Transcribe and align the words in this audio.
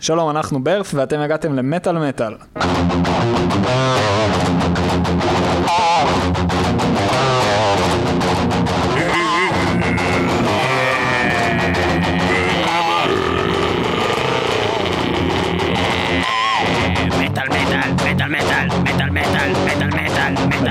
שלום, 0.00 0.30
אנחנו 0.30 0.64
ברף 0.64 0.94
ואתם 0.94 1.20
הגעתם 1.20 1.54
למטאל 1.54 1.98
מטאל. 2.08 2.34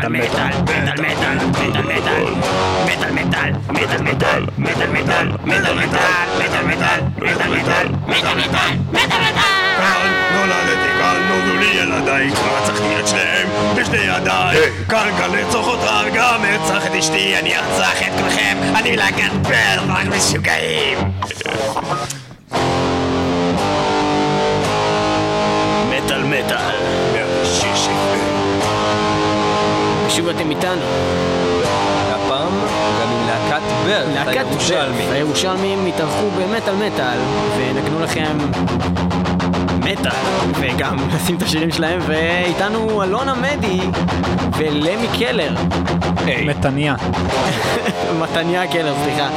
מטאל 0.09 0.47
מטאל, 0.61 0.95
מטאל 1.01 1.41
מטאל, 1.81 2.27
מטאל 2.85 3.11
מטאל, 3.11 3.53
מטאל 3.71 4.01
מטאל, 4.01 4.43
מטאל 4.57 4.91
מטאל, 4.91 5.31
מטאל 5.45 5.73
מטאל, 5.75 6.17
מטאל 6.35 6.63
מטאל, 6.63 7.01
מטאל 7.17 7.47
מטאל, 7.47 7.87
מטאל 8.07 8.35
מטאל, 8.35 8.75
מטאל 8.91 9.19
מטאל. 9.19 9.57
כאן 9.77 10.11
נולדתי, 10.35 10.89
כאן 10.99 11.15
נולדו 11.29 11.59
לי 11.59 11.65
ילדיי, 11.65 12.31
כבר 12.31 12.57
רצחתי 12.57 12.99
את 12.99 13.07
שניהם 13.07 13.47
בשתי 13.75 13.97
ידיי. 13.97 14.57
כאן 14.89 15.09
כאן 15.17 15.31
לרצוח 15.31 15.67
אותך, 15.67 15.89
גם 16.15 16.45
ארצח 16.45 16.87
את 16.87 16.95
אשתי, 16.99 17.39
אני 17.39 17.57
ארצח 17.57 18.01
את 18.01 18.11
כולכם, 18.21 18.57
אני 18.75 18.97
להקת 18.97 19.33
בר, 19.41 19.93
רק 19.93 20.05
משוגעים. 20.05 20.97
מטאל 25.89 26.23
מטאל. 26.23 26.97
מהשיש 27.13 27.87
שוב 30.17 30.29
אתם 30.29 30.49
איתנו. 30.49 30.81
והפעם 32.09 32.53
גם 33.01 33.07
עם 33.11 33.27
להקת 33.27 33.65
בר, 33.85 34.05
להקת 34.13 34.45
הירושלמי. 34.49 35.05
בר. 35.05 35.11
הירושלמים 35.11 35.85
התארחו 35.85 36.29
במטאל 36.29 36.75
מטאל, 36.75 37.17
ונגנו 37.57 37.99
לכם 37.99 38.37
מטאל, 39.79 40.11
וגם 40.59 40.97
לשים 41.15 41.37
את 41.37 41.41
השירים 41.41 41.71
שלהם, 41.71 41.99
ואיתנו 42.07 43.03
אלונה 43.03 43.35
מדי 43.35 43.79
ולמי 44.57 45.07
קלר. 45.19 45.55
מתניה. 46.45 46.95
מתניה 48.21 48.71
קלר, 48.71 48.93
סליחה. 49.03 49.29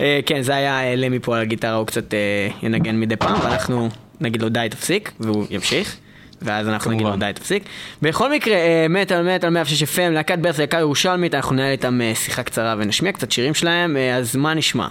אה, 0.00 0.20
כן, 0.26 0.42
זה 0.42 0.54
היה 0.54 0.80
אה, 0.80 0.96
למי 0.96 1.18
פה 1.18 1.36
על 1.36 1.42
הגיטרה, 1.42 1.74
הוא 1.74 1.86
קצת 1.86 2.14
אה, 2.14 2.48
ינגן 2.62 3.00
מדי 3.00 3.16
פעם, 3.16 3.38
ואנחנו 3.42 3.88
נגיד 4.20 4.42
לו 4.42 4.48
די 4.48 4.66
תפסיק, 4.70 5.12
והוא 5.20 5.44
ימשיך. 5.50 5.96
ואז 6.42 6.68
אנחנו 6.68 6.90
נגיד 6.90 7.06
לו 7.06 7.16
די 7.16 7.30
תפסיק. 7.34 7.62
בכל 8.02 8.32
מקרה, 8.32 8.54
אה, 8.54 8.86
מטאל 8.88 9.36
מטאל 9.36 9.50
106 9.50 9.82
FM, 9.82 10.10
להקת 10.12 10.38
ברס 10.38 10.58
להקה 10.58 10.78
ירושלמית, 10.78 11.34
אנחנו 11.34 11.54
ננהל 11.54 11.72
איתם 11.72 12.00
אה, 12.00 12.14
שיחה 12.14 12.42
קצרה 12.42 12.74
ונשמיע 12.78 13.12
קצת 13.12 13.32
שירים 13.32 13.54
שלהם, 13.54 13.96
אה, 13.96 14.16
אז 14.16 14.36
מה 14.36 14.54
נשמע? 14.54 14.88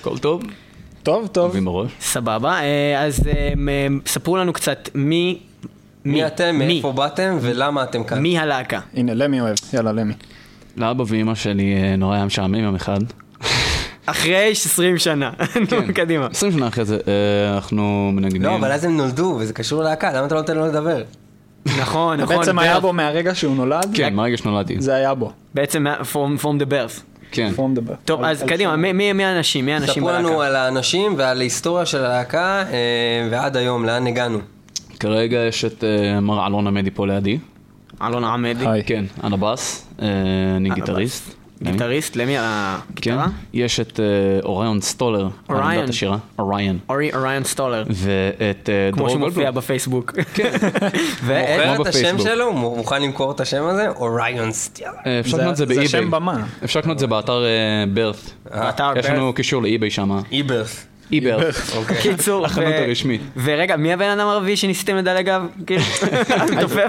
הכל 0.00 0.18
טוב? 0.18 0.42
טוב, 1.02 1.26
טוב. 1.26 1.56
סבבה, 2.00 2.60
אז 2.98 3.20
ספרו 4.06 4.36
לנו 4.36 4.52
קצת 4.52 4.88
מי... 4.94 5.38
מי 6.04 6.26
אתם, 6.26 6.54
מי? 6.54 6.66
מאיפה 6.66 6.92
באתם 6.92 7.38
ולמה 7.40 7.82
אתם 7.82 8.04
כאן? 8.04 8.18
מי 8.18 8.38
הלהקה? 8.38 8.80
הנה, 8.94 9.14
למי 9.14 9.40
אוהב. 9.40 9.56
יאללה, 9.72 9.92
למי. 9.92 10.12
לאבא 10.76 11.04
ואימא 11.06 11.34
שלי 11.34 11.96
נורא 11.98 12.14
היה 12.14 12.24
משעמם 12.24 12.54
יום 12.54 12.74
אחד. 12.74 12.98
אחרי 14.10 14.50
20 14.50 14.98
שנה. 14.98 15.30
נו, 15.70 15.76
קדימה. 15.94 16.26
20 16.26 16.52
שנה 16.52 16.68
אחרי 16.68 16.84
זה 16.84 16.98
אה, 17.08 17.54
אנחנו 17.54 18.10
מנגנים. 18.14 18.42
לא, 18.42 18.54
אבל 18.56 18.72
אז 18.72 18.84
הם 18.84 18.96
נולדו, 18.96 19.36
וזה 19.40 19.52
קשור 19.52 19.82
ללהקה, 19.82 20.12
למה 20.12 20.26
אתה 20.26 20.34
לא 20.34 20.40
נותן 20.40 20.56
לו 20.56 20.66
לדבר? 20.66 21.02
נכון, 21.80 22.20
נכון. 22.20 22.36
בעצם 22.36 22.58
היה. 22.58 22.80
בו 22.80 22.92
מהרגע 22.92 23.34
שהוא 23.34 23.56
נולד, 23.56 23.90
כן, 23.94 24.14
מהרגע 24.14 24.36
שנולדתי. 24.36 24.76
זה 24.78 24.94
היה 24.94 25.14
בו. 25.14 25.32
בעצם 25.54 25.86
from 26.02 26.42
from 26.42 26.62
the 26.62 26.72
birth. 26.72 27.00
כן. 27.32 27.52
From 27.56 27.78
the 27.78 27.90
birth. 27.90 27.96
טוב, 28.04 28.24
אז 28.24 28.42
קדימה. 28.42 28.76
מי- 28.76 29.24
האנשים? 29.24 29.66
מי 29.66 29.72
האנשים 29.74 29.94
ספרו 30.02 30.10
לנו 30.10 30.28
בלהקה? 30.28 30.46
על 30.46 30.56
האנשים 30.56 31.14
ועל 31.18 31.40
ההיסטוריה 31.40 31.86
של 31.86 32.04
הלהקה, 32.04 32.64
אה, 32.72 33.28
ועד 33.30 33.56
היום, 33.56 33.84
לאן 33.84 34.06
הגענו. 34.06 34.38
כרגע 35.00 35.38
יש 35.38 35.64
את 35.64 35.84
אה, 35.84 36.20
מר 36.20 36.46
אלון 36.46 36.66
עמדי 36.66 36.90
פה 36.90 37.06
לידי. 37.06 37.38
אלון 38.02 38.24
עמדי. 38.24 38.64
כן, 38.86 39.04
על 39.22 39.32
הבאס. 39.32 39.86
אה, 40.02 40.06
אני 40.56 40.70
גיטריסט. 40.70 41.39
גיטריסט, 41.62 42.16
למי 42.16 42.36
על 42.36 42.44
כן. 42.44 43.10
הגיטרה? 43.12 43.26
יש 43.52 43.80
את 43.80 44.00
אה, 44.00 44.04
אוריון 44.44 44.80
סטולר. 44.80 45.28
על 45.48 45.56
אוריון. 45.56 45.88
השירה. 45.88 46.16
אוריון. 46.38 46.78
אורי 46.88 47.10
אוריון 47.14 47.44
סטולר, 47.44 47.84
ואת 47.90 48.68
אה, 48.68 48.90
כמו 48.92 48.96
דרור 48.96 49.08
שמופיע 49.10 49.32
גולדברג. 49.34 49.54
בפייסבוק. 49.54 50.12
מוכר 51.26 51.74
כמו 51.74 51.82
את 51.82 51.86
השם 51.86 51.98
בפייסבוק. 52.00 52.20
שלו? 52.28 52.44
הוא 52.44 52.76
מוכן 52.78 53.02
למכור 53.02 53.30
את 53.32 53.40
השם 53.40 53.64
הזה? 53.64 53.88
אוריון 53.88 54.52
סטיאר. 54.52 54.92
אה, 55.06 55.20
אפשר 55.20 55.36
זה- 55.36 55.42
לקנות 55.42 55.52
את 55.52 55.56
זה 55.56 55.64
זה 55.64 55.68
באי-ביי. 55.68 55.88
שם 55.88 56.10
במה. 56.10 56.44
אפשר 56.64 56.80
לקנות 56.80 56.94
את 56.94 57.00
זה 57.00 57.06
באתר 57.06 57.44
ברת'. 57.94 58.16
באתר 58.54 58.92
יש 58.98 59.06
לנו. 59.06 59.32
קישור 59.32 59.62
לאי-ביי 59.62 59.90
שם. 59.90 60.18
איברס. 60.32 60.86
אי-ברת'. 61.12 61.54
קיצור, 62.02 62.46
החנות 62.46 62.74
הרשמית. 62.78 63.20
ורגע, 63.36 63.76
מי 63.76 63.92
הבן 63.92 64.10
אדם 64.10 64.26
הרביעי 64.26 64.56
שניסיתם 64.56 64.96
לדלג 64.96 65.28
עליו? 65.28 65.48
כאילו? 65.66 65.82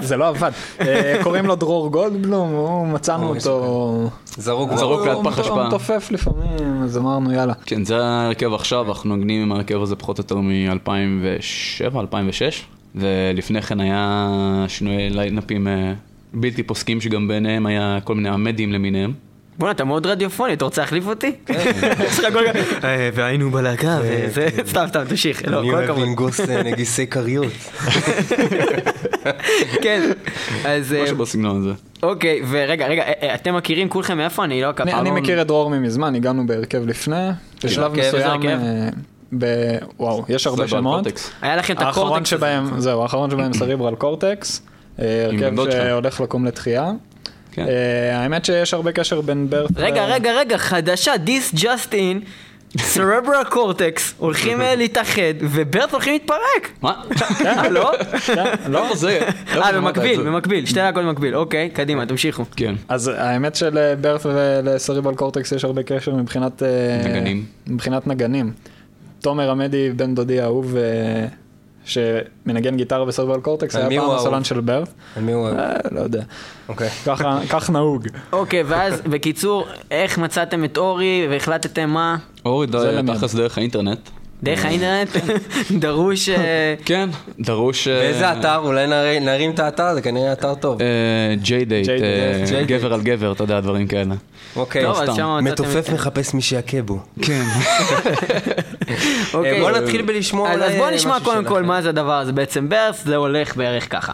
זה 0.00 0.16
לא 0.16 0.28
עבד. 0.28 0.50
אה, 0.80 1.20
קוראים 1.22 1.46
לו 1.46 1.56
דרור 1.56 1.90
גולדבלום, 1.90 2.50
הוא 2.50 2.88
מצאנו 2.88 3.28
אותו... 3.28 4.10
זרוק 4.26 4.70
זרוק. 4.74 5.06
ליד 5.06 5.14
הוא 5.14 5.24
פח 5.24 5.38
הוא 5.38 5.44
אשפה. 5.44 5.66
מתופף 5.66 6.08
לפעמים, 6.10 6.82
אז 6.84 6.98
אמרנו 6.98 7.32
יאללה. 7.32 7.54
כן, 7.66 7.84
זה 7.84 8.04
ההרכב 8.04 8.54
עכשיו, 8.54 8.88
אנחנו 8.88 9.16
נוגנים 9.16 9.42
עם 9.42 9.52
ההרכב 9.52 9.82
הזה 9.82 9.96
פחות 9.96 10.18
או 10.18 10.22
יותר 10.22 10.36
מ-2007, 10.36 11.98
2006, 12.00 12.64
ולפני 12.94 13.62
כן 13.62 13.80
היה 13.80 14.28
שינויי 14.68 15.10
ליינאפים 15.10 15.68
אה, 15.68 15.92
בלתי 16.34 16.62
פוסקים, 16.62 17.00
שגם 17.00 17.28
ביניהם 17.28 17.66
היה 17.66 17.98
כל 18.04 18.14
מיני 18.14 18.28
המדים 18.28 18.72
למיניהם. 18.72 19.12
בוא'נה, 19.58 19.72
אתה 19.72 19.84
מאוד 19.84 20.06
רדיופוני, 20.06 20.52
אתה 20.52 20.64
רוצה 20.64 20.80
להחליף 20.80 21.06
אותי? 21.06 21.32
אה, 22.84 23.10
והיינו 23.14 23.50
בלהקה, 23.50 23.98
וזה... 24.02 24.48
סתם, 24.66 24.84
סתם, 24.88 25.04
תמשיך. 25.08 25.42
לא, 25.48 25.60
אני 25.60 25.68
כל 25.70 25.74
אוהב. 25.76 25.98
לנגוס 25.98 26.40
אה, 26.40 26.62
נגיסי 26.72 27.06
כריות. 27.06 27.52
כן, 29.82 30.10
אז... 30.64 30.92
אה, 30.92 31.02
משהו 31.02 31.16
בסגנון 31.16 31.60
הזה. 31.60 31.72
אוקיי, 32.02 32.42
ורגע, 32.50 32.86
רגע, 32.86 33.02
אה, 33.02 33.12
אה, 33.22 33.34
אתם 33.34 33.54
מכירים 33.56 33.88
כולכם 33.88 34.16
מאיפה? 34.16 34.44
אני 34.44 34.62
לא... 34.62 34.68
אני- 34.80 34.92
אני 34.94 35.10
מכיר 35.10 35.42
את 35.42 35.46
דרור 35.46 35.70
ממזמן, 35.70 36.14
הגענו 36.14 36.46
בהרכב 36.46 36.86
לפני. 36.86 37.28
בשלב 37.64 37.84
הרכב, 37.84 37.98
איזה 37.98 38.18
מסוים... 38.18 38.46
אה, 38.48 38.88
ב- 39.38 39.76
וואו, 40.00 40.24
יש 40.28 40.46
הרבה 40.46 40.68
שמות. 40.68 41.06
היה 41.42 41.56
לכם 41.56 41.74
את 41.74 41.80
האחרון 41.82 42.06
הקורטקס 42.06 42.32
הזה. 42.32 42.38
שבהם, 42.38 42.80
זהו, 42.80 43.02
האחרון 43.02 43.30
שבהם 43.30 43.52
סריברל 43.58 43.94
קורטקס. 43.94 44.62
אה, 44.98 45.24
הרכב. 45.26 45.70
שהולך 45.70 46.20
לקום 46.20 46.44
לתחייה. 46.44 46.90
כן. 47.52 47.66
אה, 47.68 48.18
האמת 48.18 48.44
שיש 48.44 48.74
הרבה 48.74 48.92
קשר 48.92 49.20
בין 49.20 49.50
ברט... 49.50 49.70
רגע, 49.76 50.04
רגע, 50.04 50.32
רגע, 50.32 50.58
חדשה, 50.58 51.12
This 51.26 51.56
Just 51.56 51.92
In, 51.92 52.24
Cerebral 52.78 53.52
Cortex, 53.52 54.00
הולכים 54.18 54.60
אה, 54.60 54.74
להתאחד, 54.74 55.34
וברט 55.40 55.92
הולכים 55.92 56.12
להתפרק. 56.12 56.72
מה? 56.82 57.02
אה, 57.46 57.68
לא? 57.68 57.92
כן, 58.26 58.44
לא? 58.68 58.96
זה? 58.96 59.20
אה, 59.56 59.72
במקביל? 59.72 60.22
במקביל, 60.22 60.66
שתי 60.66 60.80
להקות 60.80 61.04
במקביל. 61.04 61.36
אוקיי, 61.36 61.70
קדימה, 61.70 62.06
תמשיכו. 62.06 62.44
כן. 62.56 62.74
אז 62.88 63.08
האמת 63.08 63.54
שלברט 63.54 64.26
ולסריבל 64.26 65.14
קורטקס 65.14 65.52
יש 65.52 65.64
הרבה 65.64 65.82
קשר 65.82 66.14
מבחינת... 66.14 66.62
אה, 66.62 66.68
נגנים. 67.04 67.44
מבחינת 67.66 68.06
נגנים. 68.06 68.52
תומר 69.20 69.50
עמדי, 69.50 69.90
בן 69.96 70.14
דודי 70.14 70.40
האהוב, 70.40 70.76
אה, 70.76 71.26
שמנגן 71.84 72.76
גיטרה 72.76 73.04
בסריבל 73.04 73.40
קורטקס, 73.40 73.76
היה 73.76 73.88
פעם 73.88 73.98
אהוב? 73.98 74.14
הסולן 74.14 74.44
של 74.44 74.60
ברט. 74.60 74.88
על 75.16 75.22
מי 75.22 75.32
הוא 75.32 75.42
אוהב? 75.42 75.58
אה, 75.58 75.72
לא 75.90 76.00
יודע. 76.00 76.22
אוקיי. 76.68 76.88
ככה- 77.06 77.40
כך 77.48 77.70
נהוג. 77.70 78.06
אוקיי, 78.32 78.62
ואז, 78.62 79.00
בקיצור, 79.00 79.66
איך 79.90 80.18
מצאתם 80.18 80.64
את 80.64 80.76
אורי 80.78 81.26
והחלטתם 81.30 81.90
מה? 81.90 82.16
אורי 82.44 82.66
זה 82.70 82.92
למי? 82.92 83.16
תכלס 83.16 83.34
דרך 83.34 83.58
האינטרנט. 83.58 84.08
דרך 84.42 84.64
האינטרנט? 84.64 85.08
דרוש... 85.70 86.28
אה, 86.28 86.74
כן, 86.84 87.08
דרוש... 87.40 87.88
אה, 87.88 88.00
באיזה 88.00 88.32
אתר? 88.32 88.56
אולי 88.56 88.86
נרי- 88.86 89.20
נרים 89.20 89.50
את 89.50 89.58
האתר, 89.58 89.94
זה 89.94 90.02
כנראה 90.02 90.32
אתר 90.32 90.54
טוב. 90.54 90.78
ג'יי 91.42 91.64
דייט, 91.64 91.86
J-Date, 91.86 91.90
J-Date. 92.48 92.66
גבר 92.66 92.92
על 92.94 93.00
גבר, 93.02 93.32
אתה 93.32 93.44
יודע, 93.44 93.60
דברים 93.60 93.86
כאלה. 93.86 94.14
אוקיי. 94.56 94.84
מתופף 95.42 95.90
מחפש 95.94 96.34
מי 96.34 96.42
שיכה 96.42 96.82
בו. 96.82 96.98
כן. 97.22 97.42
אוקיי. 99.34 99.52
אה, 99.52 99.60
בוא 99.60 99.70
נתחיל 99.70 100.02
בלשמוע 100.02 100.50
אז 100.52 100.74
בוא 100.76 100.86
אה, 100.86 100.90
נשמע 100.94 101.18
קודם 101.24 101.44
כל. 101.44 101.62
מה 101.62 101.82
זה 101.82 101.88
הדבר 101.88 102.12
הזה 102.18 102.32
בעצם. 102.32 102.68
ברס 102.68 103.04
זה 103.04 103.16
הולך 103.16 103.56
בערך 103.56 103.92
ככה. 103.92 104.12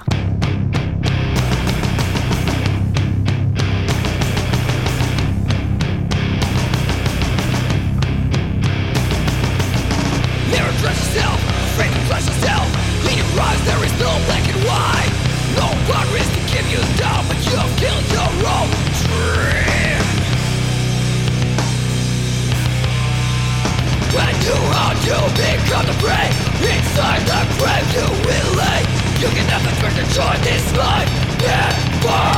You 25.08 25.16
become 25.40 25.88
the 25.88 25.96
prey 26.04 26.28
Inside 26.68 27.24
the 27.24 27.40
grave 27.56 27.88
you 27.96 28.04
will 28.28 28.50
lay 28.60 28.80
You 29.24 29.32
can 29.32 29.48
never 29.48 29.72
expect 29.72 29.96
to 29.96 30.04
joy 30.12 30.36
this 30.44 30.68
life 30.76 31.08
Never 31.40 32.28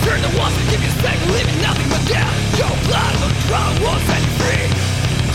Turn 0.00 0.20
the 0.24 0.32
walls 0.32 0.56
to 0.56 0.64
give 0.72 0.80
you 0.80 0.88
sight 1.04 1.20
Leaving 1.28 1.60
nothing 1.60 1.92
but 1.92 2.00
death 2.08 2.32
Your 2.56 2.72
blood 2.88 3.14
will 3.20 3.36
drown 3.44 3.74
once 3.84 4.08
and 4.08 4.24
free. 4.40 4.64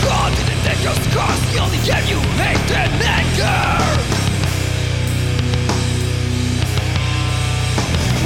God 0.02 0.34
didn't 0.34 0.58
take 0.66 0.82
your 0.82 0.98
scars 1.06 1.38
He 1.46 1.62
only 1.62 1.78
gave 1.86 2.02
you 2.10 2.18
hate 2.34 2.70
and 2.74 2.98
anger. 3.14 3.62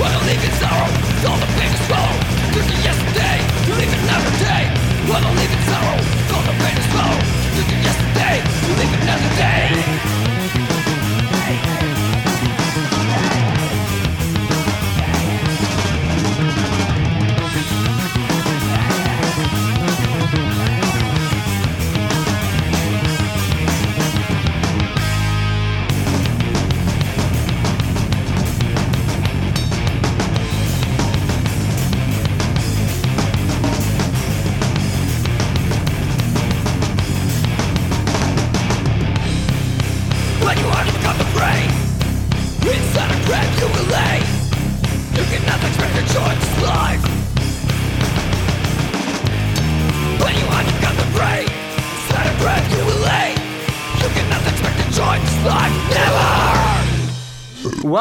What 0.01 0.17
a 0.17 0.21
living 0.25 0.55
sorrow, 0.57 0.89
all 1.29 1.37
the 1.37 1.51
pain 1.61 1.77
is 1.77 1.83
swallow, 1.85 2.17
drinking 2.57 2.81
yesterday, 2.89 3.37
you 3.69 3.73
live 3.77 3.93
in 3.93 4.09
every 4.17 4.37
day. 4.41 4.65
What 5.13 5.21
a 5.21 5.31
living 5.37 5.65
sorrow 5.69 6.18
the 6.49 6.55
pain 6.65 6.77
is 6.79 6.85
slow 6.89 7.13
You 7.57 7.63
yesterday, 7.85 8.37
you 8.67 8.75
live 8.75 9.03
another 9.03 9.37
day. 9.37 10.18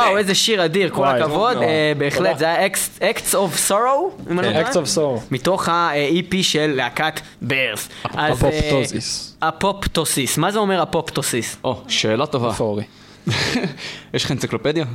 וואו, 0.07 0.17
איזה 0.17 0.35
שיר 0.35 0.65
אדיר, 0.65 0.89
כל 0.89 1.07
הכבוד. 1.07 1.57
אה, 1.57 1.91
בהחלט, 1.97 2.37
זה 2.37 2.45
היה 2.45 2.67
Acts- 2.67 2.99
Acts 3.01 3.33
of 3.33 3.69
Sorrow, 3.69 4.31
אם 4.31 4.39
אני 4.39 4.53
לא 4.53 4.59
Acts 4.61 4.73
טועה. 4.73 4.85
of 4.85 4.87
Sorrow. 5.19 5.21
מתוך 5.31 5.69
ה-EP 5.69 6.35
של 6.41 6.71
להקת 6.75 7.19
ברס. 7.41 7.89
אה, 8.17 8.31
אפופטוזיס. 8.31 9.37
אפופטוסיס. 9.39 10.37
מה 10.37 10.51
זה 10.51 10.59
אומר 10.59 10.83
אפופטוסיס? 10.83 11.57
או, 11.63 11.81
שאלה 11.87 12.25
טובה. 12.25 12.51
יש 14.13 14.25
לך 14.25 14.31
אנציקלופדיה? 14.31 14.85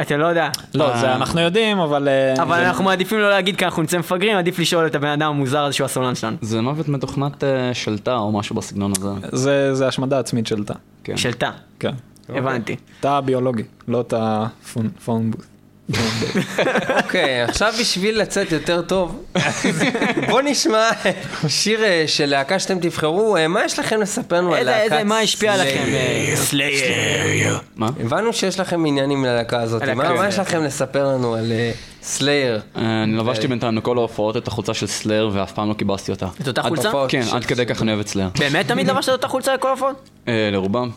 אתה 0.00 0.16
לא 0.16 0.26
יודע. 0.26 0.48
לא, 0.74 0.96
זה 1.00 1.14
אנחנו 1.14 1.40
יודעים, 1.40 1.78
אבל... 1.78 2.08
אה, 2.08 2.42
אבל 2.42 2.60
אנחנו 2.60 2.84
מעדיפים 2.84 3.18
לא 3.18 3.30
להגיד 3.30 3.56
כי 3.56 3.64
אנחנו 3.64 3.82
נצא 3.82 3.98
מפגרים, 3.98 4.36
עדיף 4.36 4.58
לשאול 4.58 4.86
את 4.86 4.94
הבן 4.94 5.08
אדם 5.08 5.28
המוזר 5.30 5.58
הזה 5.64 5.74
שהוא 5.74 5.84
הסולן 5.84 6.14
שלנו. 6.14 6.36
זה 6.42 6.60
מוות 6.60 6.88
מתוכנת 6.88 7.44
אה, 7.44 7.70
שלטה 7.74 8.16
או 8.16 8.32
משהו 8.32 8.56
בסגנון 8.56 8.92
הזה. 8.98 9.08
זה 9.32 9.74
זה 9.74 9.88
השמדה 9.88 10.18
עצמית 10.18 10.46
של 10.46 10.64
תא. 10.64 10.74
כן. 11.04 11.16
של 11.16 11.32
תא. 11.32 11.50
כן. 11.80 11.92
הבנתי. 12.34 12.76
תא 13.00 13.08
הביולוגי, 13.08 13.62
לא 13.88 14.04
תא 14.08 14.44
phone- 14.72 14.90
phone 15.04 15.30
booth. 15.30 15.44
אוקיי, 17.04 17.42
עכשיו 17.42 17.72
בשביל 17.80 18.20
לצאת 18.20 18.52
יותר 18.52 18.82
טוב, 18.82 19.22
בוא 20.28 20.40
נשמע 20.42 20.88
שיר 21.48 21.84
אה, 21.84 22.04
של 22.06 22.26
להקה 22.26 22.58
שאתם 22.58 22.78
תבחרו, 22.80 23.36
אה, 23.36 23.48
מה 23.48 23.64
יש 23.64 23.78
לכם 23.78 24.00
לספר 24.00 24.36
לנו 24.36 24.54
על 24.54 24.62
להקת 24.64 24.92
איזה, 24.92 25.04
מה 25.04 25.18
השפיע 25.18 25.56
סלייר? 25.56 25.70
עליכם? 25.78 25.92
אה, 25.94 26.36
סלייר. 26.36 27.58
מה? 27.76 27.86
הבנו 28.00 28.32
שיש 28.32 28.60
לכם 28.60 28.86
עניינים 28.86 29.24
ללהקה 29.24 29.60
הזאת, 29.60 29.82
הלהקה, 29.82 29.94
מה 30.08 30.14
מה. 30.14 30.28
יש 30.28 30.38
לכם 30.38 30.64
לספר 30.64 31.06
לנו 31.08 31.34
על 31.34 31.52
אה, 31.52 31.72
סלייר? 32.02 32.60
אה, 32.76 33.02
אני 33.02 33.16
לבשתי 33.16 33.48
בינתיים 33.48 33.76
לכל 33.76 33.98
ההופעות 33.98 34.36
את 34.36 34.48
החולצה 34.48 34.74
של 34.74 34.86
סלייר 34.86 35.30
ואף 35.32 35.52
פעם 35.52 35.68
לא 35.68 35.74
כיבסתי 35.74 36.10
אותה. 36.12 36.26
את 36.40 36.48
אותה 36.48 36.62
חולצה? 36.62 36.90
כן, 37.08 37.22
עד 37.32 37.44
כדי 37.44 37.66
כך 37.66 37.82
אני 37.82 37.90
אוהב 37.90 38.00
את 38.00 38.08
סלייר. 38.08 38.28
באמת 38.38 38.68
תמיד 38.68 38.90
לבשת 38.90 39.08
את 39.08 39.12
אותה 39.12 39.28
חולצה 39.28 39.54
לכל? 39.54 39.92
אה, 40.28 40.48
לרובם, 40.52 40.90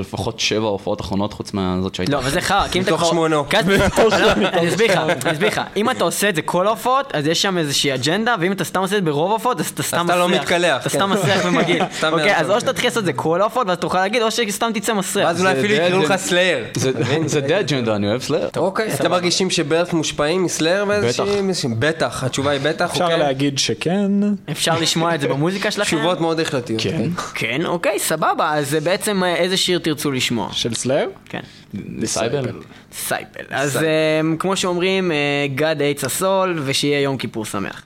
לפחות 0.00 0.40
שבע 0.40 0.66
הופעות 0.68 1.00
אחרונות 1.00 1.32
חוץ 1.32 1.52
מהזאת 1.54 1.94
שהייתה. 1.94 2.12
לא, 2.12 2.18
אבל 2.18 2.30
זה 2.30 2.40
חרא, 2.40 2.68
כי 2.68 2.78
אם 2.78 2.84
אתה 2.84 2.90
מתוך 2.90 3.00
כבר... 3.00 3.10
שמונה. 3.10 3.36
כי 3.50 3.56
אז- 3.56 3.66
לא, 4.20 4.32
אני 4.32 4.68
אסביר 4.68 4.92
לך, 4.92 4.98
אני 5.24 5.32
אסביר 5.32 5.48
לך. 5.48 5.60
אם 5.76 5.90
אתה 5.90 6.04
עושה 6.04 6.28
את 6.28 6.34
זה 6.34 6.42
כל 6.42 6.66
ההופעות, 6.66 7.10
אז 7.14 7.26
יש 7.26 7.42
שם 7.42 7.58
איזושהי 7.58 7.94
אג'נדה, 7.94 8.34
ואם 8.40 8.52
אתה 8.52 8.64
סתם 8.64 8.80
עושה 8.80 8.96
את 8.98 9.04
זה 9.04 9.10
ברוב 9.10 9.30
ההופעות, 9.30 9.60
אז 9.60 9.66
אתה 9.66 9.82
סתם 9.82 10.06
אתה 10.06 10.16
לא 10.16 10.28
מסריח. 10.28 10.42
מתקלח, 10.42 10.80
אתה 10.80 10.90
כן. 10.90 10.98
סתם 10.98 11.10
מסריח 11.10 11.40
ומגעיל. 11.46 11.82
אוקיי, 12.12 12.36
אז 12.36 12.50
או 12.50 12.60
שאתה 12.60 12.72
תתחיל 12.72 12.88
לעשות 12.88 13.00
את 13.00 13.04
זה 13.06 13.12
כל 13.12 13.40
ההופעות, 13.40 13.66
ואז 13.66 13.78
תוכל 13.78 13.98
להגיד, 13.98 14.22
או 14.22 14.30
שסתם 14.30 14.70
תצא 14.74 14.94
מסריח. 14.94 15.26
ואז 15.26 15.40
אולי 15.40 15.58
אפילו 15.58 15.74
יקראו 15.74 16.02
לך. 16.02 16.16
סלייר. 16.16 16.64
זה- 16.74 16.90
זה 17.26 17.40
די 17.40 17.60
אג'נדה, 17.60 17.96
אני 17.96 18.08
אוהב 18.08 18.22
סלייר. 18.22 18.48
אוקיי, 18.56 18.94
אתם 18.94 19.10
מרגישים 19.10 19.50
ש 19.50 19.62
Birth 19.62 19.92
מושפעים 19.92 20.44
מסלייר 20.44 20.84
באיזושהי... 20.84 21.24
בטח. 21.78 22.24
התשובה 22.24 22.50
היא 22.50 22.60
בטח, 22.62 22.90
אפשר 22.90 23.04
אוקיי? 23.04 23.18
להגיד 23.18 23.58
שכן. 23.58 24.10
אפשר 24.50 24.78
לשמוע 24.80 25.14
את 25.14 25.20
זה 25.20 25.28
במוזיקה 25.28 25.70
שלכם? 25.70 25.96
תשובות 25.96 26.20
מאוד 26.20 26.40
החלטיות. 26.40 26.80
כן. 26.82 27.08
כן, 27.34 27.66
אוקיי, 27.66 27.98
סבבה. 27.98 28.52
אז 28.54 28.70
זה 28.70 28.80
בעצם 28.80 29.24
אה, 29.24 29.44
איזה 29.48 29.56
שיר 29.56 29.78
תרצו 29.78 30.10
לשמוע? 30.10 30.48
של 30.52 30.74
סלייר? 30.74 31.06
כן. 31.24 31.40
Disciple? 32.04 32.52
Disciple. 32.92 33.44
אז 33.50 33.76
אה, 33.76 34.20
כמו 34.38 34.56
שאומרים, 34.56 35.12
אה, 35.12 35.46
God 35.56 36.00
hates 36.00 36.04
us 36.04 36.22
all, 36.22 36.60
ושיהיה 36.64 37.00
יום 37.00 37.16
כיפור 37.16 37.44
שמח. 37.44 37.82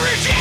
Irish 0.00 0.39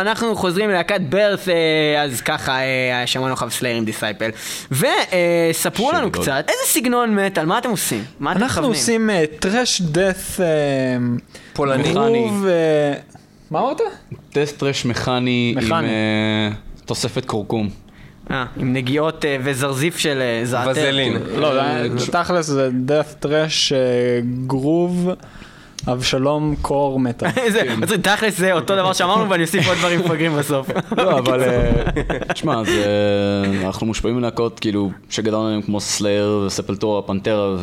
אנחנו 0.00 0.36
חוזרים 0.36 0.70
ללהקת 0.70 1.00
Birth, 1.00 1.48
אה, 1.48 2.02
אז 2.02 2.20
ככה, 2.20 2.58
אה, 2.60 3.06
שמענו 3.06 3.32
לך 3.32 3.44
סלייר 3.50 3.76
עם 3.76 3.84
Disciple. 3.84 4.30
וספרו 4.70 5.92
לנו. 5.92 6.12
קצת, 6.12 6.44
איזה 6.48 6.62
סגנון 6.66 7.14
מטאל, 7.14 7.46
מה 7.46 7.58
אתם 7.58 7.70
עושים? 7.70 8.04
מה 8.20 8.32
אתם 8.32 8.42
אנחנו 8.42 8.70
מכוונים? 8.70 8.80
עושים 8.80 9.10
thrash 9.38 9.80
death 9.80 10.16
פולני. 11.52 11.94
מה 13.50 13.60
אמרת? 13.60 13.80
death 14.32 14.58
thrash 14.58 14.84
מכני 14.84 15.54
עם. 15.60 15.72
אה, 15.72 16.50
תוספת 16.84 17.24
כורכום. 17.24 17.68
אה, 18.30 18.44
עם 18.56 18.72
נגיעות 18.72 19.24
אה, 19.24 19.36
וזרזיף 19.44 19.98
של 19.98 20.18
אה, 20.20 20.40
זעתר. 20.44 20.70
וזלין. 20.70 21.16
לא, 21.36 21.52
תכלס 22.12 22.46
זה 22.46 22.68
death 22.72 23.06
thrash 23.20 23.72
groove 24.46 25.10
אבשלום 25.88 26.54
קור 26.62 27.00
מטה. 27.00 27.28
זה, 27.52 27.62
מצחיק, 27.76 28.00
תכלס 28.00 28.38
זה 28.38 28.52
אותו 28.52 28.76
דבר 28.76 28.92
שאמרנו 28.92 29.30
ואני 29.30 29.42
אוסיף 29.42 29.68
עוד 29.68 29.78
דברים 29.78 30.00
מפגרים 30.00 30.36
בסוף. 30.36 30.68
לא, 30.96 31.18
אבל... 31.18 31.42
אה, 31.42 31.82
תשמע, 32.34 32.64
זה... 32.64 32.84
אנחנו 33.64 33.86
מושפעים 33.86 34.16
מלהקות 34.16 34.60
כאילו 34.60 34.90
שגדלנו 35.10 35.46
עליהם 35.46 35.62
כמו 35.62 35.80
סלייר 35.80 36.42
וספלטורה, 36.46 37.02
פנטרה 37.02 37.56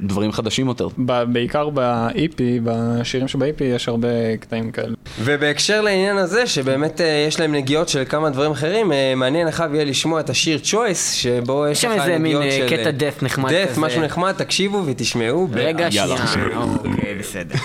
ודברים 0.00 0.32
חדשים 0.32 0.68
יותר. 0.68 0.88
בעיקר 1.26 1.68
ב-EP, 1.74 2.40
בשירים 2.64 3.28
שב-EP 3.28 3.64
יש 3.64 3.88
הרבה 3.88 4.36
קטעים 4.40 4.70
כאלה. 4.70 4.94
ובהקשר 5.20 5.80
לעניין 5.80 6.16
הזה, 6.16 6.46
שבאמת 6.46 7.00
אה, 7.00 7.24
יש 7.28 7.40
להם 7.40 7.52
נגיעות 7.52 7.88
של 7.88 8.02
כמה 8.08 8.30
דברים 8.30 8.50
אחרים, 8.50 8.92
אה, 8.92 9.14
מעניין 9.16 9.48
אחר 9.48 9.74
יהיה 9.74 9.84
לשמוע 9.84 10.20
את 10.20 10.30
השיר 10.30 10.58
צ'וייס, 10.62 11.12
שבו 11.12 11.66
יש 11.70 11.80
שם 11.80 11.90
לך 11.90 12.00
איזה 12.00 12.18
מין, 12.18 12.22
נגיעות 12.22 12.44
אה, 12.44 12.50
של... 12.50 12.76
קטע 12.76 12.90
death 12.90 13.24
נחמד 13.24 13.50
כזה. 13.50 13.80
משהו 13.80 14.02
נחמד, 14.02 14.32
תקשיבו 14.32 14.82
ותשמעו. 14.86 15.48
רגע. 15.52 15.90
שנייה. 15.90 16.16
אוקיי, 16.56 17.14
בסדר. 17.18 17.41
Éden. 17.42 17.60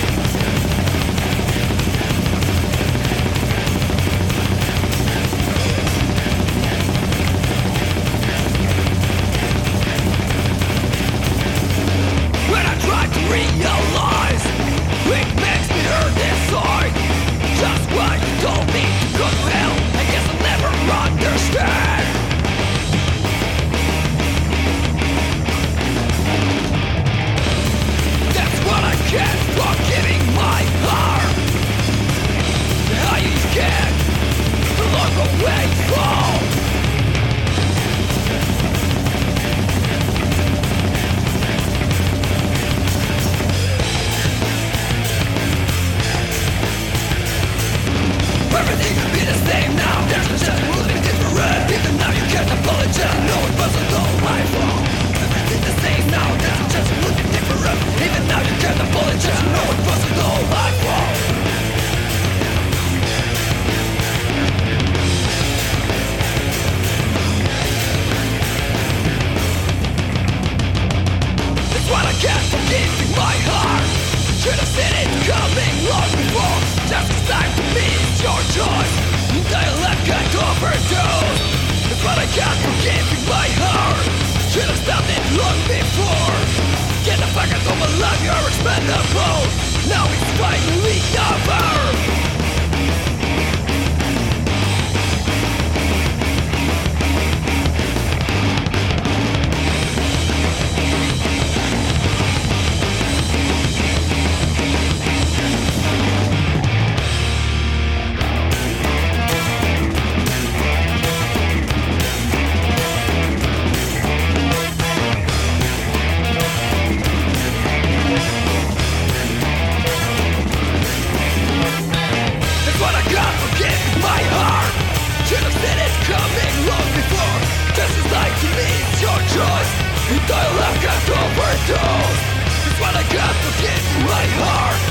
Toil 130.27 130.53
got 130.85 131.01
overdose 131.19 132.21
It's 132.67 132.79
what 132.79 132.93
I 132.95 133.03
got 133.09 133.33
to 133.33 133.51
give 133.61 133.85
my 134.05 134.25
heart 134.41 134.81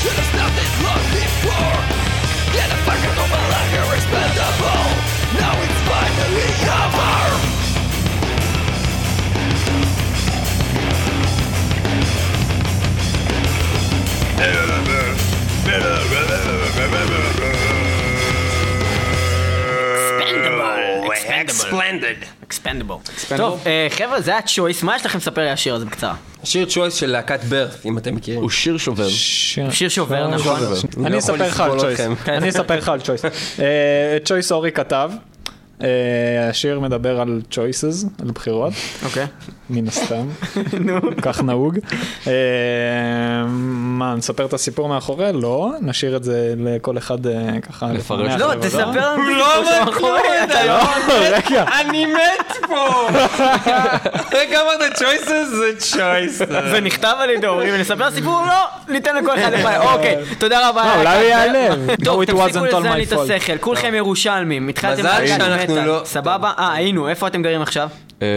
Should 0.00 0.18
have 0.20 0.28
stopped 0.30 0.56
long 0.84 1.04
before 1.14 1.80
my 3.30 3.42
life 3.50 3.70
Now 5.38 5.54
it's 5.64 5.80
finally 5.88 6.50
over 6.64 7.16
Expendable. 20.28 21.12
Expendable. 21.12 22.35
אקספנדבל. 22.46 22.94
טוב, 23.36 23.62
אה, 23.66 23.86
חבר'ה, 23.90 24.20
זה 24.20 24.38
הצ'וייס, 24.38 24.82
מה 24.82 24.96
יש 24.96 25.06
לכם 25.06 25.18
לספר 25.18 25.40
לי 25.40 25.46
על 25.46 25.52
השיר 25.52 25.74
הזה 25.74 25.84
בקצרה? 25.84 26.14
שיר 26.44 26.66
צ'וייס 26.68 26.94
של 26.94 27.10
להקת 27.10 27.44
ברת', 27.44 27.86
אם 27.86 27.98
אתם 27.98 28.14
מכירים. 28.14 28.40
הוא 28.40 28.50
שיר 28.50 28.76
שובר. 28.76 29.08
שיר 29.70 29.88
שובר, 29.88 30.28
נכון? 30.28 30.60
אני 31.06 31.18
אספר 31.18 31.34
לך 31.34 31.60
על 31.60 31.78
צ'וייס. 31.80 32.00
אני 32.28 32.48
אספר 32.48 32.76
לך 32.76 32.88
על 32.88 33.00
צ'וייס. 33.00 33.22
צ'וייס 34.24 34.52
אורי 34.52 34.72
כתב. 34.72 35.10
אה, 35.82 36.48
השיר 36.50 36.80
מדבר 36.80 37.20
על 37.20 37.42
choices, 37.50 38.22
על 38.22 38.30
בחירות, 38.30 38.72
אוקיי. 39.04 39.26
מן 39.70 39.88
הסתם, 39.88 40.26
כך 41.22 41.42
נהוג. 41.42 41.78
אה, 42.26 42.32
מה, 43.46 44.14
נספר 44.14 44.44
את 44.44 44.52
הסיפור 44.52 44.88
מאחורי? 44.88 45.26
לא, 45.34 45.70
נשאיר 45.80 46.16
את 46.16 46.24
זה 46.24 46.54
לכל 46.56 46.98
אחד 46.98 47.26
אה, 47.26 47.60
ככה. 47.62 47.86
לפרש. 47.92 48.32
לא. 48.40 48.52
תספר 48.60 49.16
לנו 49.16 49.32
את 49.60 49.66
הסיפור 49.88 50.16
אתה. 50.44 50.78
רגע, 51.30 51.64
אני 51.80 52.06
מת 52.06 52.52
פה! 52.68 53.08
רגע 54.38 54.60
אמרת 54.62 54.92
צ'וייסס 54.94 55.48
זה 55.50 55.66
צ'וייס. 55.78 56.38
זה 56.70 56.80
נכתב 56.80 57.14
על 57.20 57.30
ידי 57.30 57.46
אורי 57.46 57.72
ונספר 57.72 58.10
סיפור? 58.10 58.42
לא, 58.46 58.92
ניתן 58.92 59.16
לכל 59.16 59.38
אחד 59.38 59.52
לפעמים. 59.52 59.80
אוקיי, 59.92 60.16
תודה 60.38 60.68
רבה. 60.68 60.84
לא, 60.84 61.00
אולי 61.00 61.16
הוא 61.16 61.24
ייעלב. 61.24 61.94
טוב, 62.04 62.24
תפסיקו 62.24 62.64
לזיין 62.64 62.92
לי 62.92 63.04
את. 63.04 63.12
השכל, 63.12 63.58
כולכם 63.58 63.94
ירושלמים, 63.94 64.68
התחלתם 64.68 65.00
מזל 65.00 65.26
שאנחנו. 65.26 65.86
לא- 65.86 66.00
סבבה? 66.04 66.52
אה, 66.58 66.72
היינו, 66.72 67.08
איפה 67.08 67.26
אתם 67.26 67.42
גרים 67.42 67.62
עכשיו? 67.62 67.88
אה, 68.22 68.28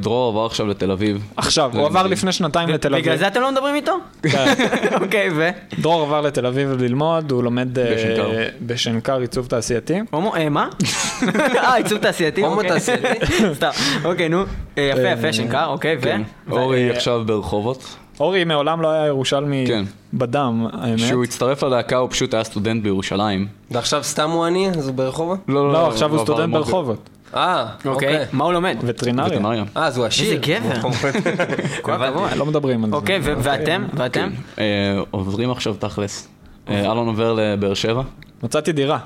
דרור 0.00 0.28
עבר 0.28 0.46
עכשיו 0.46 0.66
לתל 0.66 0.90
אביב. 0.90 1.28
עכשיו, 1.36 1.70
הוא 1.74 1.86
עבר 1.86 2.06
לפני 2.06 2.32
שנתיים 2.32 2.68
לתל 2.68 2.88
אביב. 2.88 3.04
בגלל 3.04 3.16
זה 3.16 3.26
אתם 3.26 3.40
לא 3.40 3.52
מדברים 3.52 3.74
איתו? 3.74 3.92
אוקיי, 5.02 5.30
ו? 5.36 5.48
דרור 5.80 6.02
עבר 6.02 6.20
לתל 6.20 6.46
אביב 6.46 6.82
ללמוד, 6.82 7.30
הוא 7.30 7.42
לומד 7.42 7.78
אה, 7.78 8.48
בשנקר. 8.60 9.18
עיצוב 9.20 9.46
תעשייתי. 9.46 10.00
הומו, 10.10 10.36
אה, 10.36 10.48
מה? 10.48 10.68
אה, 11.56 11.74
עיצוב 11.74 11.98
תעשייתי? 11.98 12.42
הומו 12.42 12.54
אוקיי. 12.54 12.70
תעשייתי. 12.70 13.06
סתם, 13.54 13.70
אוקיי, 14.04 14.28
נו. 14.28 14.42
יפה, 14.76 15.08
יפה, 15.08 15.32
שנקר, 15.32 15.66
אוקיי, 15.66 15.96
ו? 15.96 16.02
כן. 16.02 16.22
אורי 16.50 16.90
עכשיו 16.90 17.22
ברחובות. 17.26 17.96
אורי 18.20 18.44
מעולם 18.44 18.80
לא 18.80 18.90
היה 18.90 19.06
ירושלמי 19.06 19.64
כן. 19.66 19.84
בדם, 20.14 20.66
האמת. 20.72 21.00
כשהוא 21.00 21.24
הצטרף 21.24 21.62
ללהקה 21.62 21.96
הוא 21.96 22.10
פשוט 22.10 22.34
היה 22.34 22.44
סטודנט 22.44 22.82
בירושלים. 22.82 23.46
ועכשיו 23.70 24.04
סתם 24.04 24.30
הוא 24.30 24.44
עני? 24.44 24.68
אז 24.68 24.88
הוא 24.88 24.94
ברחובות? 24.94 25.38
לא, 25.48 25.88
עכשיו 25.88 26.10
הוא 26.10 26.16
עבר 26.16 26.24
סטודנט 26.24 26.52
ברחובות. 26.52 27.08
אה, 27.34 27.66
אוקיי, 27.72 27.90
אוקיי. 27.90 28.24
מה 28.32 28.44
הוא 28.44 28.52
לומד? 28.52 28.76
וטרינריה. 28.82 29.40
אה, 29.76 29.86
אז 29.86 29.96
הוא 29.96 30.06
עשיר. 30.06 30.24
איזה 30.24 30.36
גבר. 30.36 30.90
כל 31.82 31.92
הכבוד. 31.92 32.30
לא 32.36 32.46
מדברים 32.46 32.84
על 32.84 32.90
זה. 32.90 32.96
אוקיי, 32.96 33.18
ו- 33.22 33.34
ואתם? 33.38 33.84
ואתם? 33.94 34.30
אה, 34.58 34.64
עוברים 35.10 35.50
עכשיו 35.50 35.74
תכלס 35.74 36.28
אה, 36.68 36.92
אלון 36.92 37.06
עובר 37.06 37.32
לבאר 37.32 37.74
שבע, 37.74 38.02
מצאתי 38.42 38.72
דירה. 38.72 38.98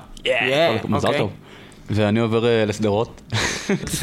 מזל 0.87 1.07
אוקיי. 1.07 1.19
טוב. 1.19 1.31
ואני 1.89 2.19
עובר 2.19 2.45
אה, 2.45 2.65
לשדרות. 2.65 3.21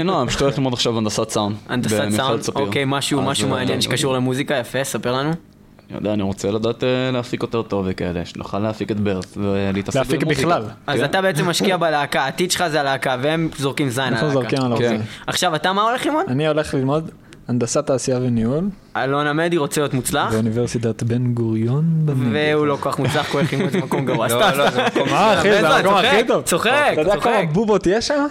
אני 0.01 0.29
פשוט 0.29 0.41
הולך 0.43 0.59
ללמוד 0.59 0.73
עכשיו 0.73 0.99
הנדסת 0.99 1.31
סאונד. 1.31 1.57
הנדסת 1.69 2.03
סאונד. 2.11 2.41
אוקיי, 2.55 2.85
משהו 2.87 3.23
משהו 3.23 3.49
מעניין 3.49 3.81
שקשור 3.81 4.15
למוזיקה, 4.15 4.55
יפה, 4.55 4.85
ספר 4.85 5.13
לנו. 5.13 5.33
אני 5.91 5.97
יודע, 5.97 6.13
אני 6.13 6.23
רוצה 6.23 6.51
לדעת 6.51 6.85
אה, 6.85 7.11
להפיק 7.13 7.43
יותר 7.43 7.63
טוב 7.63 7.87
וכאלה, 7.89 8.25
שנוכל 8.25 8.59
להפיק 8.59 8.91
את 8.91 9.01
ברט 9.01 9.37
ולהתעסק 9.37 9.97
להפיק 9.97 10.21
במוזיקה. 10.23 10.49
בכלל. 10.49 10.63
אז. 10.87 11.01
אתה 11.01 11.23
בעצם 11.23 11.49
משקיע 11.49 11.77
בלהקה, 11.77 12.23
העתיד 12.23 12.51
שלך 12.51 12.69
זה 12.69 12.81
הלהקה, 12.81 13.17
והם 13.23 13.49
זורקים 13.59 13.91
זין 13.91 14.05
על 14.05 14.13
אנחנו 14.13 14.27
הלהקה. 14.27 14.41
זורקים 14.41 14.73
על 14.73 14.79
כן. 14.79 14.85
האוזן. 14.85 15.05
עכשיו, 15.27 15.55
אתה 15.55 15.73
מה 15.73 15.83
הולך 15.83 16.07
ללמוד? 16.07 16.25
אני 16.29 16.49
הולך 16.49 16.75
ללמוד 16.75 17.11
הנדסת 17.49 17.87
תעשייה 17.87 18.19
וניהול 18.19 18.65
אלון 19.05 19.27
עמדי 19.27 19.57
רוצה 19.57 19.81
להיות 19.81 19.95
מוצלח, 19.95 20.33
באוניברסיטת 20.33 21.03
בן 21.03 21.35
גוריון. 21.35 21.85
והוא 22.33 22.67
לא 22.67 22.77
כל 22.81 22.91
כך 22.91 22.99
מוצלח, 22.99 23.27
כי 23.27 23.33
הוא 23.33 23.41
הולך 23.41 23.53
ללמוד 23.53 23.73
במקום 23.73 24.05
גרוע. 24.07 24.29
לא, 24.29 24.33
סתם, 24.51 24.59
לא, 24.59 24.71
סתם. 24.71 24.77
זה 24.77 24.83
מקום... 24.87 25.09
מה 25.11 25.35
אחי, 25.35 25.53
זה 25.53 25.69
המקום 25.69 25.93
צוחק, 25.95 26.05
הכי 26.15 26.25
טוב. 26.27 26.43
צוחק, 26.43 26.89
אתה 26.93 27.01
יודע 27.01 27.13
צוחק. 27.15 27.25
כמה 27.25 27.53
בובות 27.53 27.87
יש 27.87 28.07
שם? 28.09 28.27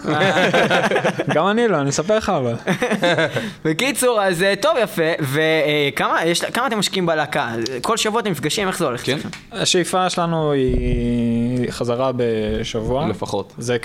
גם 1.33 1.47
אני 1.47 1.67
לא, 1.67 1.77
אני 1.77 1.89
אספר 1.89 2.17
לך 2.17 2.29
אבל. 2.29 2.53
בקיצור, 3.65 4.21
אז 4.21 4.43
אה, 4.43 4.53
טוב, 4.62 4.71
יפה, 4.83 5.01
וכמה 5.21 6.25
יש- 6.25 6.41
כמה 6.45 6.67
אתם 6.67 6.79
משקיעים 6.79 7.05
בלהקה? 7.05 7.50
כל 7.81 7.97
שבוע 7.97 8.21
אתם 8.21 8.29
נפגשים, 8.31 8.67
איך 8.67 8.77
זה 8.79 8.86
הולך? 8.86 9.05
כן, 9.05 9.17
השאיפה 9.51 10.09
שלנו 10.09 10.51
היא 10.51 11.71
חזרה 11.71 12.12
בשבוע. 12.15 13.07
לפחות. 13.07 13.53
זה 13.57 13.77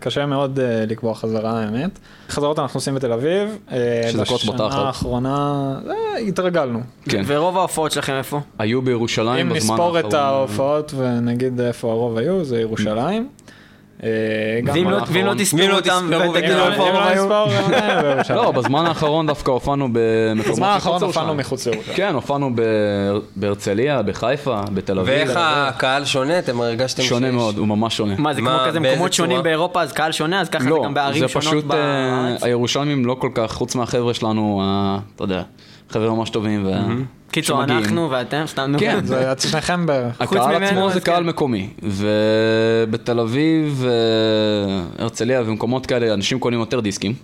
קשה, 0.00 0.26
מאוד 0.26 0.58
אה, 0.60 0.84
לקבוע 0.86 1.14
חזרה 1.14 1.60
האמת. 1.60 1.98
חזרות 2.30 2.58
אנחנו 2.58 2.78
עושים 2.78 2.94
בתל 2.94 3.12
אביב. 3.12 3.48
אה, 3.72 3.76
שזה 4.10 4.22
בתחת. 4.22 4.44
בשנה 4.44 4.66
האחרונה 4.86 5.74
אה, 5.88 6.20
התרגלנו. 6.28 6.80
כן. 7.08 7.22
ורוב 7.26 7.56
ההופעות 7.58 7.92
שלכם 7.92 8.12
איפה? 8.12 8.40
היו 8.58 8.82
בירושלים 8.82 9.46
אם 9.50 9.56
בזמן 9.56 9.74
נספור 9.74 9.98
את 9.98 10.04
האחרון. 10.04 10.24
ההופעות 10.24 10.94
ונגיד 10.96 11.60
איפה 11.60 11.90
הרוב 11.92 12.18
היו, 12.18 12.44
זה 12.44 12.60
ירושלים. 12.60 13.28
אה, 14.02 14.08
ואם 14.74 14.90
לא- 14.90 14.96
האחרון. 14.98 15.24
לא 15.24 15.34
תספרו 15.38 15.68
לא 15.68 15.76
אותם 15.76 16.10
ותגידו 16.30 16.54
אם 16.66 16.72
איפה 16.72 16.90
אם 16.90 16.96
הרוב 16.96 17.30
לא 17.30 17.44
היו? 17.48 18.34
לא, 18.34 18.50
בזמן 18.52 18.86
האחרון 18.86 19.26
דווקא 19.26 19.50
הופענו 19.50 19.88
במקומות 19.92 20.52
בזמן 20.52 20.66
האחרון 20.68 20.96
מחוץ 20.96 21.16
הופענו. 21.16 21.34
מחוץ 21.34 21.66
לירושלים. 21.66 21.96
כן, 21.96 22.14
הופענו 22.14 22.50
ב- 22.54 22.62
בהרצליה, 23.36 24.02
בחיפה, 24.02 24.60
בתל 24.74 24.98
אביב. 24.98 25.14
ואיך 25.14 25.32
הקהל 25.42 26.04
שונה? 26.04 26.38
אתם 26.38 26.60
הרגשתם 26.60 27.02
שונה 27.02 27.26
שיש- 27.26 27.34
מאוד, 27.36 27.58
הוא 27.58 27.66
ממש 27.68 27.96
שונה. 27.96 28.14
מה, 28.18 28.34
זה 28.34 28.40
כמו 28.40 28.50
כזה 28.66 28.80
מקומות 28.80 29.12
שונים? 29.12 29.42
באירופה, 29.42 29.82
אז 29.82 29.92
קהל 29.92 30.12
שונה, 30.12 30.40
אז 30.40 30.48
ככה 30.48 30.64
זה 30.64 30.70
לא, 30.70 30.82
גם 30.84 30.94
בערים 30.94 31.20
זה 31.20 31.28
שונות 31.28 31.46
פשוט, 31.46 31.64
אה, 31.64 31.76
בארץ? 32.28 32.42
הירושלמים 32.42 33.06
לא 33.06 33.16
כל 33.20 33.30
כך, 33.34 33.52
חוץ 33.52 33.74
מהחבר'ה 33.74 34.14
שלנו, 34.14 34.62
אתה 35.16 35.24
יודע, 35.24 35.42
חבר'ה 35.90 36.10
ממש 36.14 36.30
טובים. 36.30 36.66
ו- 36.66 36.70
קיצור. 37.30 37.64
אנחנו 37.64 38.10
ואתם, 38.10 38.42
סתם 38.46 38.62
נו. 38.70 38.78
כן, 38.78 39.04
זה 39.04 39.32
שניכם 39.38 39.86
בערך. 39.86 40.20
הקהל 40.20 40.62
עצמו 40.62 40.90
זה 40.90 41.00
כן. 41.00 41.06
קהל 41.06 41.24
מקומי, 41.24 41.68
ובתל 41.82 43.20
אביב, 43.20 43.84
אה, 43.86 45.04
הרצליה 45.04 45.42
ומקומות 45.46 45.86
כאלה, 45.86 46.14
אנשים 46.14 46.38
קונים 46.38 46.60
יותר 46.60 46.80
דיסקים. 46.80 47.14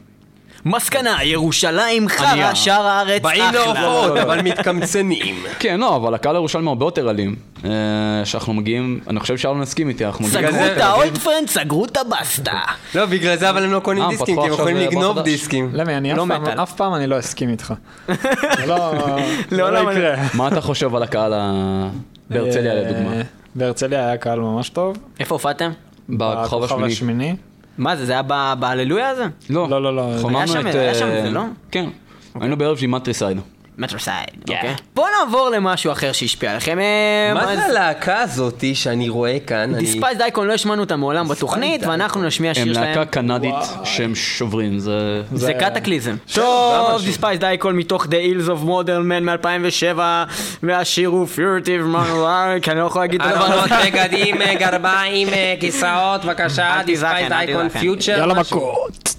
מסקנה, 0.64 1.25
ירושלים 1.25 2.09
חרא. 2.09 2.55
שאר 2.55 2.87
הארץ 2.87 3.22
באים 3.22 3.42
אחלה. 3.44 3.64
להופעות, 3.64 4.16
אבל 4.18 4.42
מתקמצנים. 4.42 5.37
כן, 5.61 5.81
לא, 5.81 5.96
אבל 5.96 6.14
הקהל 6.14 6.35
הירושלמי 6.37 6.68
הרבה 6.68 6.87
יותר 6.87 7.11
אלים. 7.11 7.35
אה, 7.64 7.70
שאנחנו 8.25 8.53
מגיעים, 8.55 9.01
אני 9.09 9.20
חושב 9.20 9.37
שאלון 9.37 9.62
הסכים 9.62 9.88
איתי, 9.88 10.05
אנחנו 10.07 10.25
מגיעים... 10.25 10.51
סגרו 10.51 10.66
את 10.66 10.79
האולד 10.81 11.18
פרנד, 11.18 11.48
סגרו 11.48 11.85
את 11.85 11.96
הבסטה. 11.96 12.61
לא, 12.94 13.07
בגלל 13.07 13.37
זה 13.37 13.51
אבל 13.51 13.64
הם 13.64 13.72
לא 13.72 13.81
קונים 13.81 14.03
אה, 14.03 14.09
דיסקים, 14.09 14.37
כי 14.37 14.46
הם 14.46 14.53
יכולים 14.53 14.77
לגנוב. 14.77 15.18
דיסקים. 15.20 15.70
למי, 15.72 15.96
אני 15.96 16.12
לא 16.14 16.25
אף 16.62 16.72
פעם- 16.72 16.94
אני 16.94 17.07
לא 17.07 17.18
אסכים 17.18 17.48
איתך. 17.48 17.75
לא 18.66 18.92
לא 19.51 19.90
אני- 19.90 19.98
יקרה. 19.98 20.14
מה 20.35 20.48
אתה 20.48 20.61
חושב 20.61 20.94
על 20.96 21.03
הקהל 21.03 21.33
בהרצליה 22.31 22.75
לדוגמה? 22.75 23.12
אה, 23.16 23.22
בהרצליה 23.55 24.07
היה 24.07 24.16
קהל 24.16 24.40
ממש 24.40 24.68
טוב. 24.68 24.96
איפה 25.20 25.35
הופעתם? 25.35 25.70
בכוכב 26.09 26.83
השמיני. 26.85 27.37
מה 27.79 27.97
זה, 27.97 28.07
זה 28.07 28.13
היה 28.13 28.23
בהללויה 28.55 29.09
הזה? 29.09 29.27
לא, 29.51 29.69
לא, 29.69 29.83
לא, 29.83 29.97
לא. 29.97 30.19
שם- 30.47 30.67
את, 30.69 30.75
היה 30.75 30.95
שם 30.95 31.07
אה, 31.07 31.19
את 31.19 31.25
זה, 31.25 31.31
לא? 31.31 31.43
כן. 31.71 31.89
היינו 32.41 32.57
בערב 32.57 32.77
של 32.77 32.87
מטריסייד. 32.87 33.39
מטרוסייד, 33.79 34.27
אוקיי. 34.41 34.75
בואו 34.95 35.07
נעבור 35.25 35.49
למשהו 35.49 35.93
אחר 35.93 36.13
שהשפיע 36.13 36.51
עליכם. 36.51 36.79
אה, 36.79 37.35
מה 37.35 37.53
אז- 37.53 37.59
זה 37.59 37.65
הלהקה 37.65 38.21
הזאתי 38.21 38.75
שאני 38.75 39.09
רואה 39.09 39.37
כאן? 39.47 39.57
אני- 39.75 39.79
Despised 39.79 40.18
Icon 40.18 40.47
לא 40.47 40.53
השמענו 40.53 40.83
אותם 40.83 41.01
מעולם 41.01 41.29
בתוכנית, 41.29 41.71
דייקון. 41.81 41.89
ואנחנו 41.91 42.23
נשמיע 42.23 42.51
הם 42.51 42.55
שיר 42.55 42.75
שלהם. 42.75 42.89
להקה 42.89 43.05
קנדית 43.05 43.55
שהם 43.85 44.15
שוברים, 44.15 44.79
זה... 44.79 45.23
זה 45.33 45.47
זה- 45.47 45.55
Kataklysm. 45.55 46.16
טוב, 46.35 46.95
משהו. 46.95 47.07
Despised 47.07 47.38
Icon 47.40 47.73
מתוך 47.73 48.05
The 48.05 48.09
Ills 48.09 48.49
of 48.49 48.67
Modern 48.67 49.03
Man 49.11 49.25
מ-2007, 49.25 49.99
והשיר 50.63 51.09
הוא 51.09 51.27
Furtive 51.37 51.95
Monologue, 51.97 52.61
כי 52.63 52.71
אני 52.71 52.81
לא 52.81 52.85
יכול 52.87 53.03
להגיד 53.03 53.23
את 53.23 53.27
הדבר 53.27 53.45
הזה. 53.45 53.75
בגדים, 53.91 54.43
אה, 54.43 54.55
גרביים, 54.55 55.29
אה, 55.29 55.55
כיסאות, 55.61 56.25
בבקשה, 56.25 56.81
אל 56.81 56.85
דייקון. 57.29 57.69
פיוטר. 57.69 58.19
יאללה. 58.19 58.35
מכות. 58.35 59.12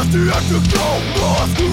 Just 0.00 0.12
the 0.12 0.32
afterglow 0.32 1.42
of 1.42 1.50
the 1.58 1.68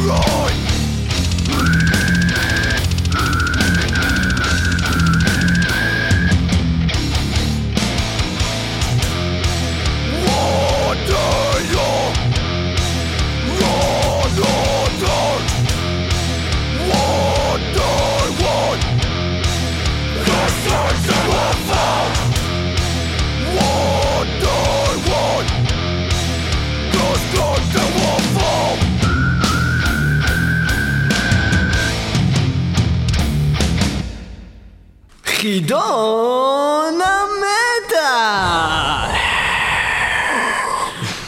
חידון 35.57 36.99
המטאל! 37.01 37.97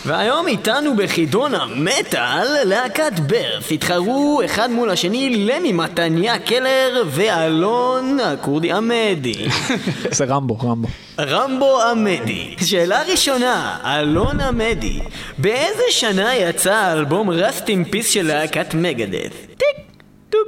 והיום 0.06 0.48
איתנו 0.48 0.96
בחידון 0.96 1.56
המטאל, 1.56 2.48
להקת 2.66 3.20
ברף 3.20 3.72
התחרו 3.72 4.42
אחד 4.46 4.72
מול 4.72 4.90
השני 4.90 5.30
למי 5.30 5.72
מתניה 5.72 6.40
קלר 6.40 7.04
ואלון 7.08 8.20
הכורדי 8.20 8.72
עמדי. 8.72 9.48
זה 10.18 10.26
רמבו, 10.26 10.58
רמבו. 10.58 10.88
רמבו 11.20 11.82
עמדי. 11.82 12.56
שאלה 12.66 13.02
ראשונה, 13.12 13.78
אלון 13.86 14.42
עמדי. 14.42 15.00
באיזה 15.38 15.84
שנה 15.90 16.36
יצא 16.36 16.74
האלבום 16.74 17.30
Rust 17.30 17.66
in 17.66 17.94
Peace 17.94 18.08
של 18.08 18.28
להקת 18.28 18.74
מגדף? 18.74 19.46
טיק, 19.58 19.86
טוק, 20.30 20.48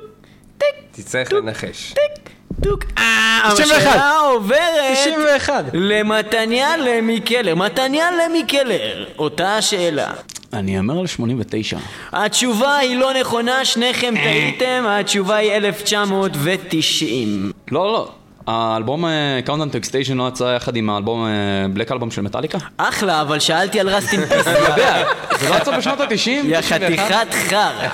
טיק, 0.57 0.75
תצטרך 0.91 1.33
לנחש. 1.33 1.93
טיק, 1.93 2.20
טוק. 2.63 2.83
אה, 2.97 3.49
91. 3.53 3.87
השאלה 3.87 4.17
עוברת 4.17 4.59
91. 4.93 5.65
למתניה 5.73 6.77
למי 6.77 7.19
קלר. 7.19 7.55
מתניה 7.55 8.07
למי 8.11 8.43
קלר. 8.47 9.05
אותה 9.19 9.57
השאלה. 9.57 10.11
אני 10.53 10.77
אאמר 10.77 10.99
על 10.99 11.07
89. 11.07 11.77
התשובה 12.13 12.77
היא 12.77 12.97
לא 12.97 13.13
נכונה, 13.13 13.65
שניכם 13.65 14.13
טעיתם, 14.23 14.83
התשובה 14.87 15.35
היא 15.35 15.51
1990. 15.51 17.51
לא, 17.71 17.93
לא. 17.93 18.11
האלבום 18.51 19.05
Countdown 19.45 19.69
to 19.69 19.77
Extinction 19.77 20.17
לא 20.17 20.27
יצא 20.27 20.43
יחד 20.55 20.75
עם 20.75 20.89
האלבום 20.89 21.25
Black 21.73 21.91
Album 21.91 22.11
של 22.11 22.21
מטאליקה? 22.21 22.57
אחלה, 22.77 23.21
אבל 23.21 23.39
שאלתי 23.39 23.79
על 23.79 23.89
Rust 23.89 24.13
in 24.13 24.25
Peace. 24.25 24.47
אני 24.47 24.59
יודע, 24.69 25.03
זה 25.39 25.49
לא 25.49 25.55
יצא 25.55 25.77
בשנות 25.77 25.99
ה-90? 25.99 26.29
יא 26.45 26.61
חתיכת 26.61 27.27
חרא. 27.49 27.87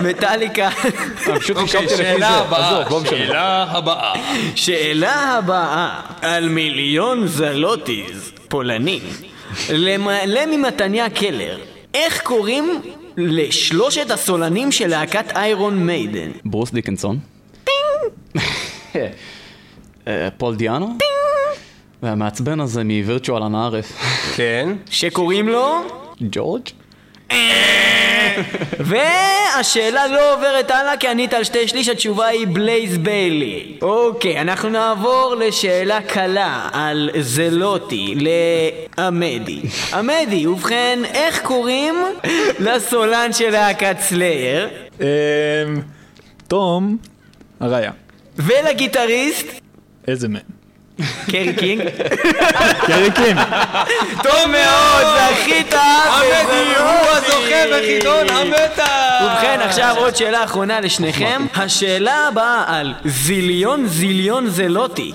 מטאליקה. 0.08 0.68
פשוט 1.38 1.56
אוקיי, 1.56 1.64
חשבתי 1.66 1.84
לפי 1.84 1.96
זה. 2.18 2.28
הבאה, 2.28 2.80
עזוב, 2.82 2.92
לא 2.92 3.00
משנה. 3.00 3.16
שאלה 3.18 3.62
הבאה. 3.70 4.12
שאלה 4.54 5.14
הבאה, 5.38 5.90
על 6.22 6.48
מיליון 6.48 7.26
זלוטיז, 7.26 8.32
פולני, 8.48 9.00
למ- 9.70 10.08
למי 10.26 10.56
מתניה 10.56 11.10
קלר, 11.10 11.58
איך 11.94 12.20
קוראים 12.22 12.80
לשלושת 13.16 14.10
הסולנים 14.10 14.72
של 14.72 14.86
להקת 14.86 15.36
איירון 15.36 15.86
מיידן? 15.86 16.30
ברוס 16.44 16.70
דיקנסון. 16.72 17.18
פול 20.38 20.56
דיאנו. 20.56 20.96
והמעצבן 22.02 22.60
הזה 22.60 22.84
מווירטואל 22.84 23.42
הנערף. 23.42 23.92
כן. 24.36 24.68
שקוראים 24.90 25.48
לו? 25.48 25.82
ג'ורג'? 26.20 26.68
והשאלה 28.88 30.06
לא 30.06 30.34
עוברת 30.34 30.70
הלאה 30.70 30.96
כי 30.96 31.08
ענית 31.08 31.34
על 31.34 31.44
שתי 31.44 31.68
שליש, 31.68 31.88
התשובה 31.88 32.26
היא 32.26 32.46
בלייז 32.52 32.98
ביילי. 32.98 33.76
אוקיי, 33.82 34.40
אנחנו 34.40 34.68
נעבור 34.68 35.34
לשאלה 35.38 36.02
קלה 36.02 36.68
על 36.72 37.10
זלוטי 37.20 38.14
לעמדי. 38.16 39.60
עמדי, 39.94 40.46
ובכן, 40.46 40.98
איך 41.14 41.42
קוראים 41.42 41.94
לסולן 42.58 43.32
של 43.32 43.50
להקת 43.50 43.96
סלייר? 44.00 44.68
אמ, 45.00 45.06
תום, 46.48 46.96
הראיה. 47.60 47.90
ולגיטריסט? 48.38 49.46
איזה 50.08 50.28
מהם? 50.28 50.42
קרי 51.30 51.54
קינג. 51.56 51.82
קרי 52.86 53.10
קינג. 53.14 53.38
טוב 54.22 54.46
מאוד, 54.46 55.06
זכית! 55.32 55.72
הוא 55.74 57.10
הזוכה 57.10 57.64
בחידון 57.72 58.30
המטה! 58.30 59.18
ובכן, 59.24 59.60
עכשיו 59.60 59.94
עוד 59.98 60.16
שאלה 60.16 60.44
אחרונה 60.44 60.80
לשניכם. 60.80 61.46
השאלה 61.54 62.28
הבאה 62.28 62.64
על 62.66 62.94
זיליון 63.04 63.86
זיליון 63.86 64.48
זלוטי. 64.50 65.12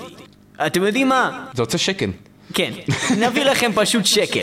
אתם 0.66 0.84
יודעים 0.84 1.08
מה? 1.08 1.44
זה 1.54 1.62
יוצא 1.62 1.78
שקל. 1.78 2.10
כן, 2.54 2.70
נביא 3.16 3.44
לכם 3.44 3.70
פשוט 3.74 4.06
שקל. 4.06 4.42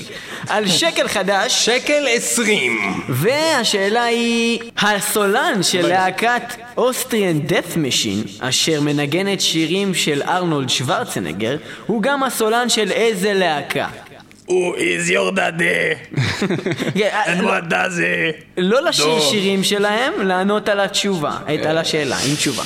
על 0.49 0.67
שקל 0.67 1.07
חדש, 1.07 1.65
שקל 1.65 2.05
עשרים. 2.09 2.77
והשאלה 3.09 4.03
היא, 4.03 4.59
הסולן 4.79 5.63
של 5.63 5.87
להקת 5.87 6.43
Austrian 6.77 7.39
Death 7.39 7.77
Machine, 7.77 8.23
אשר 8.39 8.81
מנגנת 8.81 9.41
שירים 9.41 9.93
של 9.93 10.21
ארנולד 10.27 10.69
שוורצנגר, 10.69 11.57
הוא 11.85 12.01
גם 12.03 12.23
הסולן 12.23 12.69
של 12.69 12.91
איזה 12.91 13.33
להקה? 13.33 13.87
Your 14.47 15.31
daddy? 15.35 16.17
And 17.27 17.41
what 17.41 17.69
does 17.69 17.97
he? 17.97 18.41
לא 18.57 18.81
לשיר. 18.83 19.19
שירים 19.19 19.63
שלהם, 19.63 20.13
לענות 20.21 20.69
על 20.69 20.79
התשובה, 20.79 21.37
את- 21.55 21.65
על 21.65 21.77
השאלה, 21.77 22.17
עם 22.29 22.35
תשובה. 22.35 22.63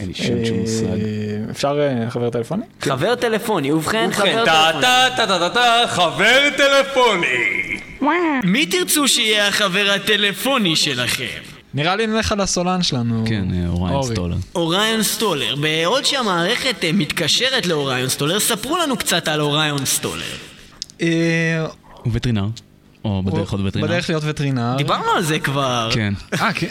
אין 0.00 0.08
לי 0.08 0.14
שם 0.14 0.44
שום 0.44 0.58
מושג. 0.58 0.84
אה, 0.84 1.50
אפשר 1.50 1.80
אה, 1.80 2.10
חבר 2.10 2.30
טלפוני? 2.30 2.62
חבר 2.80 3.14
טלפוני, 3.14 3.72
ובכן 3.72 4.10
חבר 4.12 4.44
טלפוני. 4.44 4.44
טה 4.44 5.08
טה 5.16 5.26
טה 5.26 5.38
טה 5.38 5.50
טה, 5.50 5.82
חבר 5.88 6.40
טלפוני. 6.56 7.80
מי 8.44 8.66
תרצו 8.66 9.08
שיהיה 9.08 9.48
החבר 9.48 9.90
הטלפוני 9.94 10.76
שלכם? 10.76 11.24
נראה 11.74 11.96
לי 11.96 12.06
נלך 12.06 12.32
על 12.32 12.40
הסולן 12.40 12.82
שלנו. 12.82 13.24
כן, 13.26 13.44
אה, 13.54 13.68
אוריין 13.68 13.96
אורי. 13.96 14.14
סטולר. 14.14 14.36
אוריון 14.54 15.02
סטולר. 15.02 15.56
בעוד 15.56 16.04
שהמערכת 16.04 16.84
מתקשרת 16.94 17.66
לאוריון 17.66 18.08
סטולר, 18.08 18.40
ספרו 18.40 18.76
לנו 18.76 18.96
קצת 18.96 19.28
על 19.28 19.40
אוריון 19.40 19.84
סטולר. 19.84 20.36
הוא 22.02 22.12
וטרינר. 22.12 22.46
או 23.04 23.22
בדרך 23.22 23.52
עוד 23.52 23.60
וטרינר. 23.66 23.88
בדרך 23.88 24.08
להיות 24.10 24.22
וטרינר. 24.26 24.76
דיברנו 24.76 25.10
על 25.16 25.22
זה 25.22 25.38
כבר. 25.38 25.90
כן. 25.94 26.14
אה, 26.40 26.52
כן. 26.52 26.66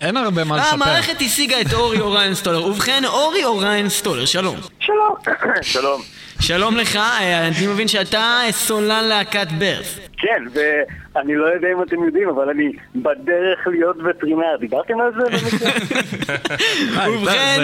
אין 0.00 0.16
הרבה 0.16 0.44
מה 0.44 0.54
אה, 0.54 0.60
לספר. 0.60 0.74
המערכת 0.74 1.20
השיגה 1.20 1.60
את 1.60 1.72
אורי 1.72 2.00
אוריון 2.00 2.34
סטולר. 2.34 2.66
ובכן, 2.66 3.04
אורי 3.04 3.44
אוריון 3.44 3.88
סטולר, 3.88 4.24
שלום. 4.26 4.56
שלום. 4.80 5.14
שלום. 5.62 6.02
שלום 6.46 6.76
לך, 6.76 6.96
אה, 6.96 7.48
אני 7.48 7.66
מבין 7.66 7.88
שאתה 7.88 8.40
סולן 8.50 9.04
להקת 9.04 9.46
ברף. 9.58 9.98
כן, 10.24 10.44
ואני 10.54 11.34
לא 11.34 11.46
יודע 11.46 11.68
אם 11.72 11.82
אתם 11.82 12.04
יודעים, 12.04 12.28
אבל 12.28 12.48
אני 12.48 12.72
בדרך 12.94 13.66
להיות 13.66 13.96
וטרינר. 14.04 14.56
דיברתם 14.60 15.00
על 15.00 15.12
זה? 15.12 15.24
ובכן, 17.10 17.60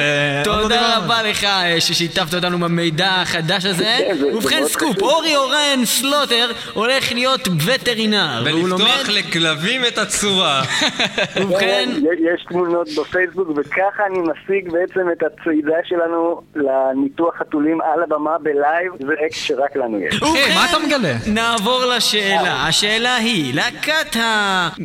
לא 0.47 0.63
תודה. 0.63 0.99
רבה 0.99 1.23
לך 1.23 1.45
אה, 1.45 1.81
ששיתפת 1.81 2.35
אותנו 2.35 2.59
במידע 2.59 3.09
החדש 3.09 3.65
הזה. 3.65 3.97
כן, 3.99 4.17
ובכן, 4.37 4.63
סקופ. 4.65 5.03
אורי 5.03 5.37
אוריון 5.37 5.85
סלוטר 5.85 6.51
הולך 6.75 7.13
להיות 7.13 7.49
וטרינר. 7.67 8.43
ולפתוח 8.45 9.09
לכלבים 9.09 9.81
את 9.89 9.99
הצורה. 9.99 10.63
ובכן, 11.41 11.89
יש 12.35 12.45
תמונות 12.49 12.89
בפייסבוק, 13.01 13.49
וככה 13.57 14.07
אני 14.07 14.19
משיג 14.19 14.73
בעצם 14.73 15.11
את 15.13 15.23
הצעידה 15.23 15.77
שלנו 15.85 16.41
לניתוח 16.57 17.37
חתולים 17.37 17.81
על 17.81 18.03
הבמה 18.03 18.39
בלייב, 18.39 18.70
זה 19.07 19.13
אקט 19.27 19.35
שרק 19.35 19.77
לנו 19.77 20.01
יש. 20.01 20.23
ובכן, 20.23 20.55
מה 20.55 20.71
אתה 20.71 20.79
מגלה? 20.79 21.15
נעבור 21.27 21.85
לשאלה. 21.85 22.67
השאלה 22.69 23.17
היא, 23.17 23.55
להקת 23.55 24.17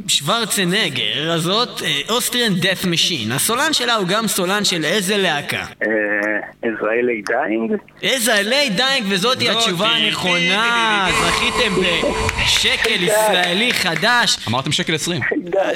השוורצנגר 0.05 1.31
הזאת, 1.31 1.81
Austrian 2.09 2.53
Death 2.55 2.85
Machine, 2.85 3.31
הסולן 3.31 3.73
שלה 3.73 3.95
הוא 3.95 4.07
גם 4.07 4.27
סולן 4.27 4.63
של 4.65 4.85
איזה 4.85 5.17
להקה? 5.17 5.57
אה, 5.83 5.87
As 6.61 6.81
I 6.81 6.91
Lay 6.91 7.21
Dying? 7.27 7.71
As 8.03 8.35
I 8.35 8.44
Lay 8.44 8.69
Dying, 8.69 9.05
וזאתי 9.09 9.49
התשובה 9.49 9.87
הנכונה. 9.87 11.07
זכיתם 11.21 11.73
בשקל 12.43 13.03
ישראלי 13.07 13.73
חדש. 13.73 14.37
אמרתם 14.47 14.71
שקל 14.71 14.95
20. 14.95 15.21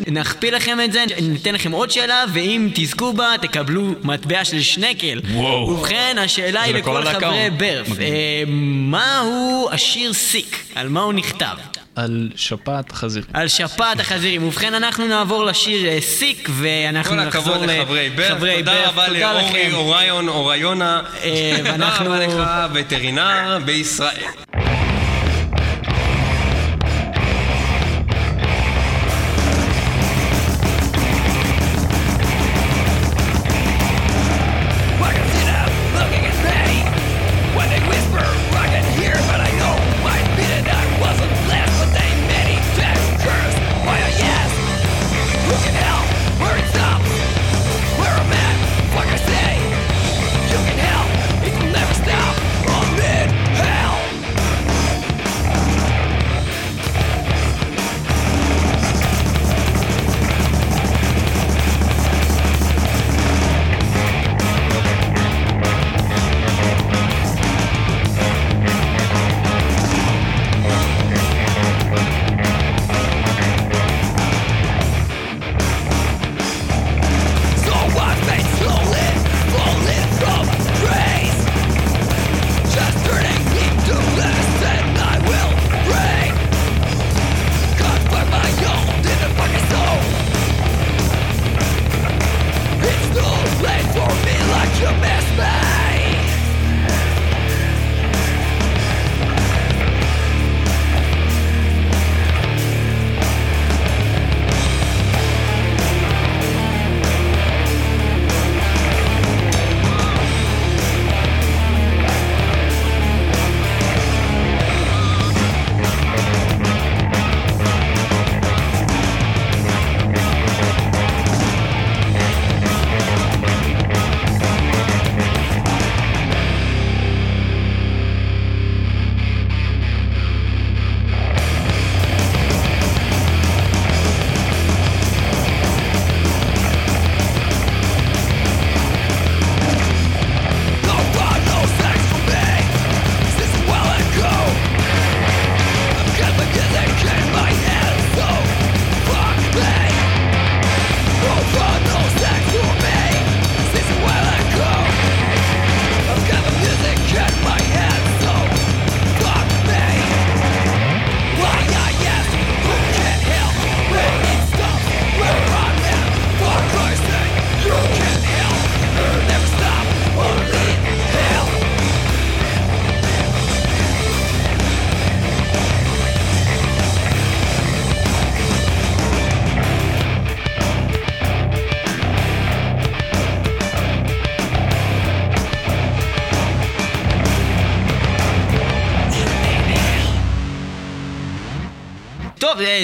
נכפיל 0.08 0.56
לכם 0.56 0.78
את 0.86 0.92
זה, 0.92 1.04
ניתן 1.22 1.56
לכם 1.56 1.72
עוד 1.72 1.92
שאלה, 1.92 2.26
ואם 2.34 2.70
תזכו 2.76 3.14
בה, 3.14 3.34
תקבלו 3.42 3.82
מטבע 4.04 4.46
של 4.46 4.62
שנקל. 4.62 5.22
וואו. 5.34 5.70
ובכן, 5.70 6.16
השאלה 6.20 6.62
היא 6.62 6.76
לכל 6.76 7.06
חברי? 7.06 7.50
ברף. 7.58 7.88
אה, 8.00 8.44
מהו 8.48 9.70
השיר 9.72 10.14
סיק? 10.14 10.64
על 10.76 10.90
מה 10.90 11.02
הוא 11.02 11.14
נכתב? 11.14 11.56
על 11.96 12.30
שפעת 12.36 12.92
חזיר. 12.92 13.24
על 13.34 13.48
שפעת 13.48 14.00
החזירים. 14.00 14.44
ובכן, 14.48 14.74
אנחנו 14.74 15.08
נעבור 15.08 15.46
לשיר 15.46 15.88
אה, 15.88 16.02
סיק, 16.02 16.50
ואנחנו 16.52 17.16
כל 17.16 17.24
נחזור 17.24 17.54
הכבוד 17.56 17.70
לחברי 17.70 18.10
ברף, 18.10 18.30
לחברי 18.32 18.58
תודה 18.58 18.74
ברף. 18.74 18.92
רבה 18.92 19.08
לאורי. 19.08 19.74
אוריון 19.74 20.28
אוריונה, 20.28 21.02
אה, 21.24 21.58
תודה 21.72 21.98
רבה 22.00 22.28
לך 22.28 22.34
וטרינר 22.74 23.60
בישראל. 23.66 24.24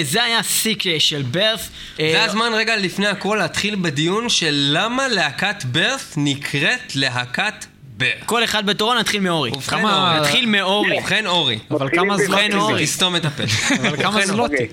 זה 0.06 0.22
היה 0.24 0.42
סיק 0.42 0.82
של 0.98 1.22
ברף. 1.22 1.68
אה, 2.00 2.08
זה 2.12 2.24
הזמן 2.24 2.50
רגע 2.54 2.76
לפני 2.76 3.06
הכל 3.06 3.36
להתחיל 3.40 3.76
בדיון 3.82 4.28
של 4.28 4.50
למה 4.72 5.08
להקת 5.08 5.64
ברת' 5.64 6.14
נקראת 6.16 6.96
להקת 6.96 7.54
ברת'. 7.96 8.10
כל 8.26 8.44
אחד 8.44 8.66
בתורו 8.66 8.94
נתחיל 8.94 9.20
מאורי. 9.20 9.50
ובכן 9.50 9.76
אורי. 9.84 10.20
נתחיל 10.20 10.46
מאורי. 10.46 10.98
ובכן 10.98 11.26
אורי. 11.26 11.58
אבל 11.70 11.88
כמה 11.94 12.16
מתחילים 12.16 12.50
זלוטי 12.50 12.66
במה 12.68 12.78
זה? 12.78 12.82
תסתום 12.84 13.16
את 13.16 13.24
הפה. 13.24 13.42
אבל 13.88 13.96
כמה 14.02 14.26
זלוטי? 14.26 14.52
אוקיי. 14.54 14.68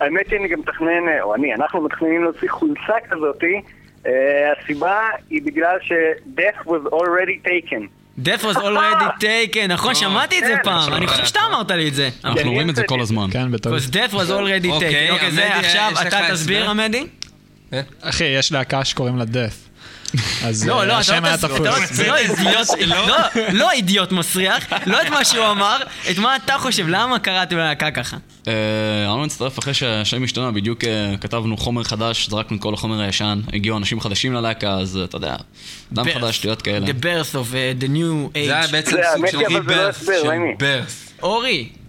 האמת 0.00 0.26
שאני 0.30 0.48
גם 0.48 0.60
מתכנן, 0.60 0.88
אה, 1.08 1.22
או 1.22 1.34
אני, 1.34 1.54
אנחנו 1.54 1.82
מתכננים 1.82 2.22
להוציא 2.22 2.48
חולצה 2.50 2.94
כזאתי. 3.10 3.60
אה, 4.06 4.12
הסיבה 4.62 5.00
היא 5.30 5.42
בגלל 5.44 5.76
ש- 5.82 5.92
death 6.38 6.66
was 6.66 6.92
already 6.92 7.46
taken. 7.48 7.99
Death 8.24 8.42
was 8.42 8.56
already 8.56 9.04
taken, 9.24 9.66
נכון? 9.68 9.94
שמעתי 9.94 10.38
את 10.38 10.44
זה 10.46 10.54
כן, 10.56 10.62
פעם, 10.64 10.94
אני 10.94 11.06
חושב 11.06 11.26
שאתה 11.26 11.40
אמרת 11.50 11.70
לי 11.70 11.88
את 11.88 11.94
זה. 11.94 12.08
אנחנו 12.24 12.52
רואים 12.52 12.70
את 12.70 12.76
זה 12.76 12.82
כל 12.84 13.00
הזמן. 13.00 13.28
כן, 13.30 13.50
בטוח. 13.52 13.72
Because 13.72 13.90
death 13.92 14.12
was 14.14 14.28
already 14.30 14.68
אוקיי, 14.68 15.08
taken. 15.08 15.12
אוקיי, 15.12 15.30
זה 15.30 15.54
עכשיו, 15.56 15.92
אתה 16.02 16.20
תסביר? 16.32 16.70
עמדי? 16.70 17.06
אחי, 18.00 18.24
יש 18.24 18.52
להקה 18.52 18.84
שקוראים 18.84 19.16
לה 19.16 19.24
death. 19.24 19.69
אז 20.44 20.68
לא, 20.68 20.80
אה, 20.80 20.84
לא, 20.84 20.92
אתה 20.92 20.98
השם 20.98 21.22
לא 21.22 21.28
היה 21.28 21.36
תפוס. 21.36 21.60
לא 22.86 23.16
לא 23.52 23.70
אידיוט, 23.70 24.12
מסריח, 24.12 24.66
לא 24.86 25.02
את 25.02 25.08
מה 25.08 25.24
שהוא 25.24 25.46
אמר, 25.50 25.76
את 26.10 26.18
מה 26.18 26.36
אתה 26.36 26.58
חושב, 26.58 26.88
למה 26.88 27.18
קראתם 27.18 27.56
ללהקה 27.56 27.90
ככה? 27.90 28.16
אה, 28.48 28.52
אמרנו 29.06 29.22
להצטרף 29.22 29.58
אחרי 29.58 29.74
שהשם 29.74 30.22
השתנה, 30.22 30.50
בדיוק 30.50 30.84
אה, 30.84 31.14
כתבנו 31.20 31.56
חומר 31.56 31.84
חדש, 31.84 32.28
זרקנו 32.28 32.56
את 32.56 32.62
כל 32.62 32.74
החומר 32.74 33.00
הישן, 33.00 33.40
הגיעו 33.52 33.76
אנשים 33.76 34.00
חדשים 34.00 34.32
ללהקה, 34.32 34.70
אז 34.70 34.96
אה, 34.96 35.04
אתה 35.04 35.16
יודע, 35.16 35.36
דם 35.92 36.06
Birth. 36.06 36.14
חדש, 36.14 36.36
שטויות 36.36 36.62
כאלה. 36.62 36.86
The 36.86 37.04
birth 37.04 37.34
of 37.34 37.52
the 37.80 37.86
new 37.86 38.38
זה 38.44 38.56
היה 38.56 38.64
age. 38.64 38.72
בעצם 38.72 38.96
סוג 39.16 39.26
של 39.30 39.56
הסבר, 39.56 39.90
של. 39.92 40.28
ברת'. 40.58 40.86
אורי, 41.22 41.68
אה. 41.72 41.79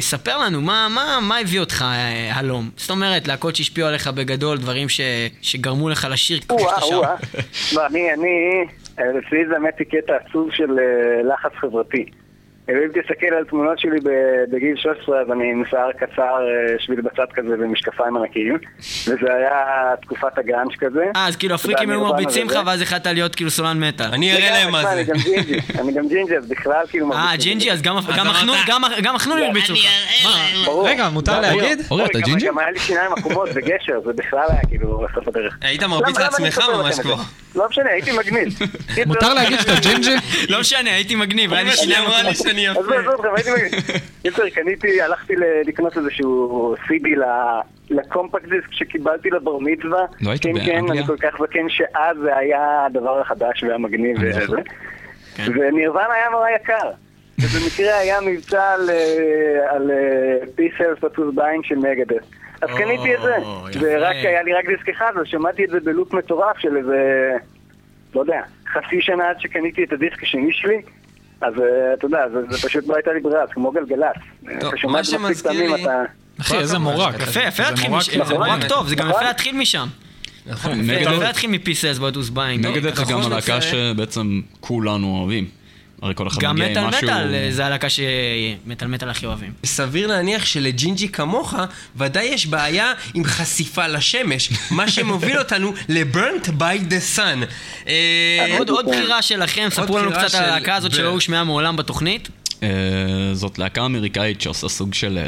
ספר 0.00 0.38
לנו, 0.38 0.60
מה- 0.60 0.88
מה 0.90 1.18
מה 1.22 1.38
הביא 1.38 1.60
אותך 1.60 1.82
אה, 1.88 2.30
הלום? 2.34 2.70
זאת 2.76 2.90
אומרת, 2.90 3.28
להקות 3.28 3.56
שהשפיעו 3.56 3.88
עליך 3.88 4.08
בגדול, 4.08 4.58
דברים 4.58 4.88
ש- 4.88 5.00
שגרמו 5.42 5.88
לך 5.88 6.06
לשיר 6.10 6.38
כמו 6.48 6.58
שאתה 6.58 6.80
שר. 6.80 6.94
או-אה. 6.96 7.14
לא, 7.74 7.86
אני, 7.86 8.12
אני, 8.14 8.28
אה, 8.98 9.04
אצלי 9.04 9.46
זה 9.48 9.54
באמת 9.54 9.74
קטע 9.90 10.12
עצוב 10.28 10.48
של 10.52 10.70
אה, 10.78 10.84
לחץ 11.34 11.52
חברתי. 11.60 12.04
אם 12.68 12.88
תסתכל 12.88 13.26
על 13.26 13.44
תמונות 13.44 13.78
שלי 13.78 13.98
בגיל 14.52 14.76
13, 14.76 15.20
אז 15.20 15.30
אני 15.32 15.50
עם 15.50 15.62
שיער 15.70 15.92
קצר, 15.92 16.22
אה, 16.22 16.78
שביל 16.78 17.00
בצד 17.00 17.24
כזה 17.34 17.54
ומשקפיים 17.58 18.16
ענקיים, 18.16 18.58
וזה 19.06 19.34
היה 19.34 19.94
תקופת 20.02 20.38
הגראנץ' 20.38 20.76
כזה. 20.78 21.04
אה, 21.16 21.26
אז 21.26 21.36
כאילו 21.36 21.54
הפריקים 21.54 21.90
היו 21.90 22.00
מרביצים 22.00 22.46
לך. 22.46 22.58
ואז 22.66 22.82
החלטת 22.82 23.06
להיות 23.06 23.34
כאילו 23.34 23.50
סולן 23.50 23.84
מטאל. 23.84 24.06
אני 24.06 24.32
אראה 24.32 24.50
להם 24.50 24.72
מה 24.72 24.82
זה. 24.82 24.92
אני 24.92 25.04
גם 25.04 25.16
ג'ינג'י, 25.24 25.58
אני 25.80 25.92
גם 25.92 26.08
ג'ינג'י, 26.08 26.36
אז 26.36 26.48
בכלל 26.48 26.84
כאילו... 26.88 27.12
אה, 27.12 27.18
מרביצים. 27.18 27.38
ג'ינג'י, 27.40 27.72
אז 27.72 27.82
גם 29.02 29.14
החנונים 29.14 29.44
הרביצו 29.44 29.72
לך. 29.72 29.80
רגע, 30.84 31.08
מותר 31.08 31.40
להגיד? 31.40 31.80
אורי, 31.90 32.04
אתה 32.04 32.20
ג'ינג'י? 32.20 32.46
גם 32.46 32.58
היה 32.58 32.70
לי 32.70 32.78
שיניים 32.78 33.12
עקומות 33.12 33.48
וגשר, 33.54 34.00
זה 34.04 34.12
בכלל 34.12 34.46
היה 34.48 34.60
כאילו 34.68 35.06
בסוף 35.10 35.28
הדרך. 35.28 35.58
היית 35.60 35.82
מרביץ 35.82 36.18
לעצמך 36.18 36.60
ממש 36.74 37.00
כבר. 37.00 37.16
לא 37.54 37.68
משנה, 37.68 37.90
הייתי 37.90 38.12
מגניב. 38.12 38.58
מותר 39.06 39.34
להגיד 39.34 39.60
שאתה 39.60 39.80
ג'ינג'י? 39.80 40.16
לא 40.48 40.60
משנה, 40.60 40.94
הייתי 40.94 41.14
מגניב, 41.14 41.52
היה 41.52 41.62
לי 41.62 41.72
שיניים 41.76 42.04
אז 42.70 42.84
יפה. 42.86 42.94
עזוב 42.98 43.14
אתכם, 43.14 43.28
הייתי 43.36 43.50
מגניב. 43.50 43.72
קיצר, 44.22 44.50
קניתי, 44.54 45.02
הלכתי 45.02 45.36
ל- 45.36 45.68
לקנות 45.68 45.96
איזשהו 45.96 46.74
ל- 47.16 47.60
לקומפקט 47.90 48.44
דיסק 48.44 48.72
שקיבלתי 48.72 49.30
לבר 49.30 49.58
מצווה. 49.58 50.04
לא 50.20 50.30
היית 50.30 50.42
כן, 50.42 50.50
כן, 50.58 50.64
באנגליה? 50.64 51.00
אני 51.00 51.06
כל 51.06 51.16
כך 51.16 51.34
זקן 51.42 51.68
שאז 51.68 52.16
זה 52.22 52.36
היה 52.36 52.86
הדבר 52.86 53.20
החדש 53.20 53.64
והמגניב 53.64 54.16
וזה. 54.20 54.40
כן. 55.36 55.44
ונירוונה 55.60 56.14
היה 56.14 56.28
נורא 56.30 56.48
יקר. 56.50 56.90
ובמקרה 57.38 57.98
היה 58.02 58.20
מבצע 58.20 58.72
על, 59.70 59.90
Peace 60.54 60.74
Sells 60.74 60.94
But 60.98 61.12
Who's 61.12 61.34
Buying 61.34 61.64
של 61.64 61.74
Megadeth. 61.74 62.24
אז 62.62 62.68
קניתי 62.78 63.14
את 63.14 63.20
זה. 63.22 63.34
ורק 63.80 64.16
היה 64.16 64.42
לי 64.42 64.52
רק 64.54 64.66
דיסק 64.66 64.88
אחד, 64.88 65.12
אז 65.20 65.26
שמעתי 65.26 65.64
את 65.64 65.70
זה 65.70 65.80
בלופ 65.80 66.12
מטורף 66.14 66.58
של 66.58 66.76
איזה, 66.76 67.32
לא 68.14 68.20
יודע, 68.20 68.40
חצי 68.72 69.00
שנה 69.00 69.30
עד 69.30 69.40
שקניתי 69.40 69.84
את 69.84 69.92
הדיסק 69.92 70.22
השני 70.22 70.52
שלי. 70.52 70.82
אז 71.42 71.52
אה, 71.60 71.94
אתה 71.94 72.06
יודע, 72.06 72.18
זה, 72.32 72.56
זה 72.56 72.68
פשוט 72.68 72.88
לא 72.88 72.94
הייתה 72.94 73.12
לי 73.12 73.20
ברירה, 73.20 73.46
זה 73.46 73.52
כמו 73.54 73.70
גלגלצ. 73.72 74.16
מה 74.84 75.04
שמזכיר 75.04 75.74
לי- 75.74 75.82
אתה... 75.82 76.02
אחי, 76.40 76.58
איזה 76.58 76.78
מורק. 76.78 77.14
יפה, 77.14 77.40
יפה 77.40 77.62
זה 77.64 77.70
להתחיל 77.70 77.90
משם, 77.90 78.12
זה 78.12 78.34
נכון. 78.34 78.36
מורק 78.36 78.64
טוב, 78.68 78.88
זה 78.88 78.94
גם 78.94 79.08
נכון. 79.08 79.20
יפה 79.20 79.28
להתחיל 79.28 79.56
משם. 79.56 79.86
נכון, 80.46 80.72
יפה 80.80 80.92
נגד 80.92 81.08
להתחיל 81.22 81.50
מ 81.50 81.54
Peace 81.54 81.76
Sells 81.76 81.98
But 81.98 82.09
Who's 82.09 82.28
Buying. 82.28 82.66
נגד 82.66 82.82
זה 82.82 83.02
גם 83.12 83.18
נכון, 83.18 83.32
הלהקה 83.32 83.60
שבעצם 83.60 84.40
כולנו 84.60 85.18
אוהבים. 85.18 85.61
הרי 86.02 86.14
כל 86.14 86.28
אחד 86.28 86.40
גם 86.40 86.54
מגיע 86.54 86.70
מטאל 86.70 86.82
עם 86.82 86.88
משהו... 86.88 87.08
מטאל 87.08 87.34
אה, 87.34 87.48
זה 87.50 87.66
הלהקה 87.66 87.88
שמטאל 87.90 88.88
מטאל 88.88 89.10
הכי 89.10 89.26
אוהבים. 89.26 89.52
סביר 89.64 90.06
להניח 90.06 90.44
שלג'ינג'י 90.44 91.08
כמוך, 91.08 91.54
ודאי 91.96 92.24
יש 92.24 92.46
בעיה 92.46 92.92
עם 93.14 93.24
חשיפה 93.24 93.86
לשמש, 93.86 94.52
מה 94.70 94.90
שמוביל 94.90 95.38
אותנו 95.38 95.72
ל- 95.88 96.05
Burnt 96.05 96.46
by 96.48 96.90
the 96.90 97.16
Sun. 97.18 97.44
אה, 97.88 98.58
עוד 98.58 98.88
בחירה 98.88 99.22
שלכם, 99.22 99.68
ספרו 99.70 99.98
לנו 99.98 100.10
קצת 100.10 100.34
על 100.34 100.44
הלהקה 100.44 100.74
הזאת. 100.74 100.92
שלא 100.92 101.08
הושמעה 101.08 101.44
מעולם 101.44 101.76
בתוכנית. 101.76 102.28
אה, 102.62 102.68
זאת 103.32 103.58
להקה 103.58 103.86
אמריקאית 103.86 104.40
שעושה 104.40 104.68
סוג 104.68 104.94
של 104.94 105.18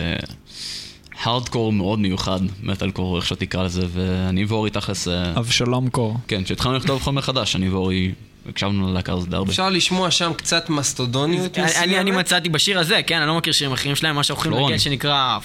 הארדקור 1.23 1.73
מאוד 1.73 1.99
מיוחד, 1.99 2.41
מטאל 2.63 2.91
קור, 2.91 3.17
איך 3.17 3.27
שתקרא 3.27 3.65
לזה, 3.65 3.83
ואני 3.93 4.45
ואורי 4.45 4.71
תכלס... 4.71 5.09
אה, 5.09 5.33
אבשלום 5.37 5.89
קור. 5.89 6.17
כן, 6.29 6.45
כשהתחלנו 6.45 6.77
לכתוב 6.77 7.03
חומר 7.03 7.23
חדש, 7.23 7.57
אני 7.57 7.69
ואורי 7.69 8.13
הקשבנו 8.49 8.91
ללהקה 8.93 9.13
הזאת 9.13 9.29
די 9.29 9.37
הרבה. 9.37 9.51
אפשר 9.51 9.71
לשמוע 9.71 10.11
שם 10.11 10.33
קצת 10.37 10.71
מסטודוניות 10.71 11.59
אני- 11.59 11.67
אני 11.77 11.99
אני 11.99 12.11
מסוימת? 12.11 12.19
מצאתי 12.27 12.49
בשיר 12.49 12.79
הזה, 12.79 13.01
כן, 13.07 13.19
אני 13.19 13.27
לא 13.29 13.35
מכיר 13.35 13.53
שירים 13.53 13.73
אחרים 13.73 13.97
שלהם, 13.97 14.15
מה 14.17 14.23
שאנחנו 14.23 14.41
יכולים 14.41 14.57
פלורני. 14.57 14.73
להגיד 14.73 14.85
שנקרא 14.85 15.39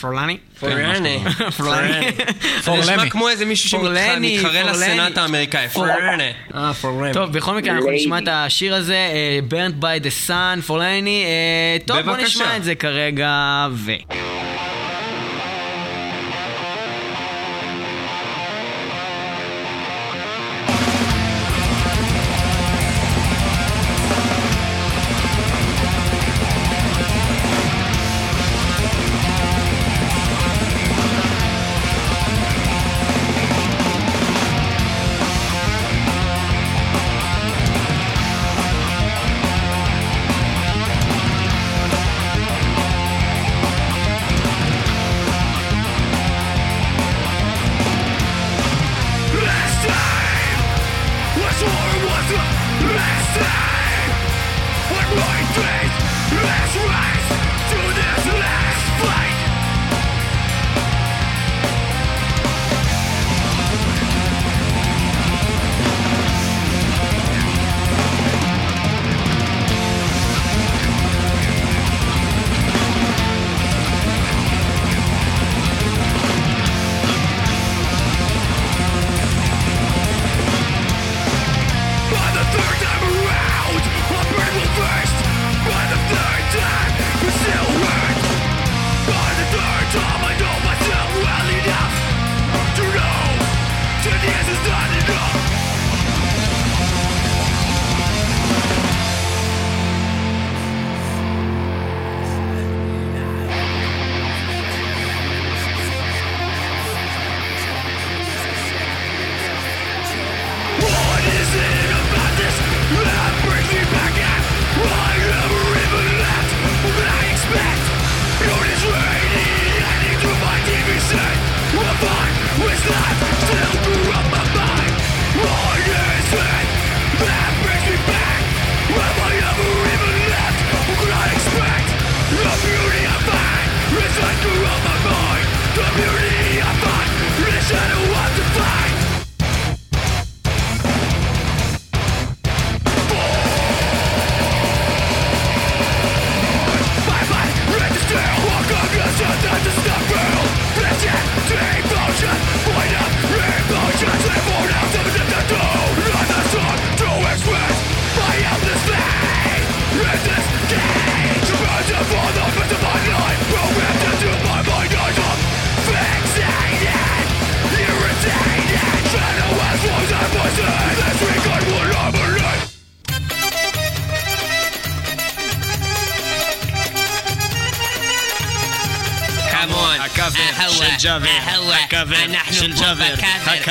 פלורלני. 0.00 0.36
פורני. 0.60 1.18
פלורני. 1.56 2.10
זה 2.64 2.72
נשמע. 2.72 3.10
כמו 3.10 3.28
איזה 3.28 3.44
מישהו 3.44 3.68
שמתחרה. 3.68 4.62
לסנאט 4.72 5.18
האמריקאי. 5.18 5.68
פורני. 5.68 6.30
אה. 6.54 6.72
טוב, 7.12 7.32
בכל 7.32 7.56
מקרה 7.56 7.74
אנחנו 7.74 7.90
נשמע 7.90 8.18
את 8.18 8.28
השיר 8.28 8.74
הזה, 8.74 8.94
אה, 8.94 9.38
Burnt 9.50 9.82
by 9.82 10.04
the 10.04 10.28
Sun, 10.28 10.62
פורלני. 10.66 11.24
אה, 11.24 11.86
טוב, 11.86 12.00
בוא. 12.00 12.16
נשמע 12.16 12.56
את 12.56 12.64
זה 12.64 12.74
כרגע, 12.74 13.28
ו... 13.72 13.92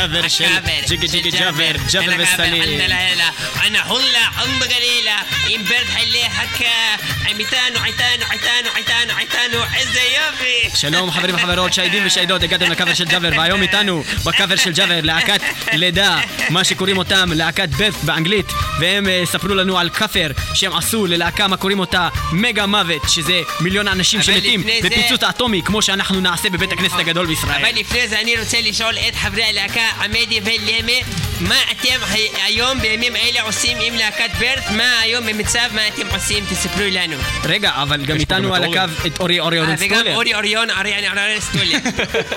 בקאבר, 0.02 0.18
הקאבר 0.18 0.28
של 0.28 0.44
הקאבר 0.44 0.72
ג'יגי 0.88 1.08
של 1.08 1.12
ג'יגי 1.12 1.30
ג'אבר, 1.30 1.72
ג'אבר 1.92 2.12
أنا 2.12 2.22
וסליל. 2.22 2.62
عندنا 2.62 2.94
هلا 3.12 3.32
انا 3.66 3.92
هلا 3.92 4.44
ام 4.44 4.58
قليله 4.62 5.16
امبارح 5.56 5.90
حلي 5.96 6.22
هكا 6.24 6.96
عميتانو 7.30 7.78
عيتانو 7.80 8.24
عيتانو 8.30 8.70
عيتانو 8.76 9.12
عيتانو 9.16 9.62
عزه 9.62 10.00
يوفي 10.00 10.76
שלום 10.76 11.10
חברים 11.10 11.34
וחברות, 11.34 11.72
שהידים 11.72 12.02
ושהידות, 12.06 12.42
הגעתם 12.42 12.70
לקאבר 12.70 12.94
של 12.94 13.04
ג'אבר, 13.04 13.30
והיום 13.36 13.62
איתנו 13.62 14.04
בקאבר 14.24 14.56
של 14.56 14.72
ג'אבר 14.72 15.00
להקת 15.02 15.40
לידה, 15.72 16.18
מה 16.50 16.64
שקוראים 16.64 16.98
אותם 16.98 17.30
להקת 17.34 17.68
בת 17.78 17.94
באנגלית, 18.02 18.46
והם 18.80 19.08
אה, 19.08 19.22
ספרו 19.24 19.54
לנו 19.54 19.78
על 19.78 19.90
כאפר 19.90 20.30
שהם 20.54 20.72
עשו 20.76 21.06
ללהקה, 21.06 21.48
מה 21.48 21.56
קוראים 21.56 21.78
אותה 21.80 22.08
מגה 22.32 22.66
מוות, 22.66 23.02
שזה 23.08 23.40
מיליון 23.60 23.88
האנשים 23.88 24.20
אבל 24.20 24.26
שמתים 24.34 24.60
לפני 24.60 24.82
זה- 24.82 24.88
בפיצוץ 24.88 25.22
האטומי, 25.22 25.62
כמו 25.64 25.82
שאנחנו 25.82 26.20
נעשה 26.20 26.50
בבית 26.50 26.72
הכנסת 26.72 26.98
הגדול 26.98 27.26
בישראל. 27.26 27.64
אבל 27.64 27.80
לפני 27.80 28.08
זה 28.08 28.20
אני 28.20 28.36
רוצה 28.40 28.60
לשאול 28.60 28.94
את 29.08 29.16
חברי 29.16 29.44
הלהקה 29.44 29.86
עמדי 30.03 30.39
ולמה 30.43 30.91
מה 31.39 31.55
אתם 31.71 31.99
היום 32.45 32.79
בימים 32.81 33.15
אלה 33.15 33.41
עושים 33.41 33.77
עם 33.81 33.93
להקת 33.95 34.29
ברט? 34.39 34.63
מה 34.71 34.99
היום 34.99 35.25
במצב, 35.25 35.59
מה 35.71 35.87
אתם 35.87 36.07
עושים? 36.13 36.45
תספרו 36.49 36.83
לנו. 36.91 37.15
רגע, 37.43 37.71
אבל 37.75 38.05
גם 38.05 38.17
איתנו 38.17 38.55
על. 38.55 38.63
הקו 38.63 38.93
את 39.07 39.19
אורי 39.19 39.39
אורי 39.39 39.57
אה, 39.59 39.63
אורן 39.63 39.75
וגם 39.79 39.95
סטולר. 39.97 40.15
אורי 40.15 40.35
אוריון, 40.35 40.69
ארי 40.69 40.95
אני 40.95 41.07
אורי 41.09 41.41
סטולר. 41.41 41.77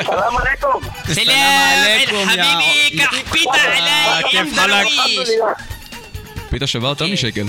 סלאם 0.04 0.36
עליכום. 0.38 0.82
סלאם 1.12 1.38
עליכום, 1.38 2.28
יא- 2.28 2.32
חביבי, 2.32 2.98
קח 2.98 3.30
פיתה 3.32 3.62
עליי. 3.62 4.82
פיתה 6.50 6.66
שווה 6.66 6.88
יותר 6.88 7.07
משקל. 7.07 7.46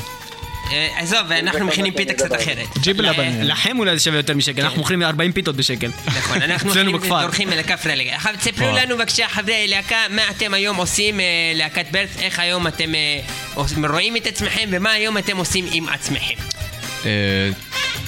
אה, 0.72 0.88
עזוב, 0.96 1.32
אנחנו 1.32 1.66
מכינים 1.66 1.94
פיתה 1.94 2.14
קצת 2.14 2.36
אחרת. 2.36 2.68
ג'יבלה 2.82 3.14
בניה. 3.14 3.44
לכם 3.44 3.80
אולי 3.80 3.98
זה 3.98 4.04
שווה 4.04 4.20
יותר 4.20 4.36
משקל, 4.36 4.62
אנחנו 4.62 4.78
מוכרים 4.78 5.04
40 5.04 5.32
פיתות 5.32 5.56
בשקל. 5.56 5.90
נכון, 6.08 6.42
אנחנו 6.42 6.70
אצלנו 6.72 6.92
מכינים 6.92 7.02
בכפר. 7.02 7.22
דורכים 7.22 7.54
אל 7.54 7.60
הכפר 7.60 7.90
הלגה. 7.92 8.16
עכשיו 8.16 8.34
תספרו 8.38 8.78
לנו 8.78 8.98
בבקשה 8.98 9.28
חברי 9.28 9.64
הלהקה, 9.64 9.98
מה 10.10 10.22
אתם 10.30 10.54
היום 10.54 10.78
עושים, 10.78 11.20
אה, 11.20 11.26
להקת 11.56 11.86
ברט, 11.92 12.10
איך 12.20 12.40
היום 12.40 12.68
אתם 12.68 12.96
אה, 12.96 13.90
רואים 13.90 14.18
את 14.18 14.28
עצמכם 14.28 14.70
ומה 14.72 14.92
היום 14.92 15.18
אתם 15.18 15.38
עושים 15.38 15.66
עם 15.72 15.90
עצמכם. 15.90 16.36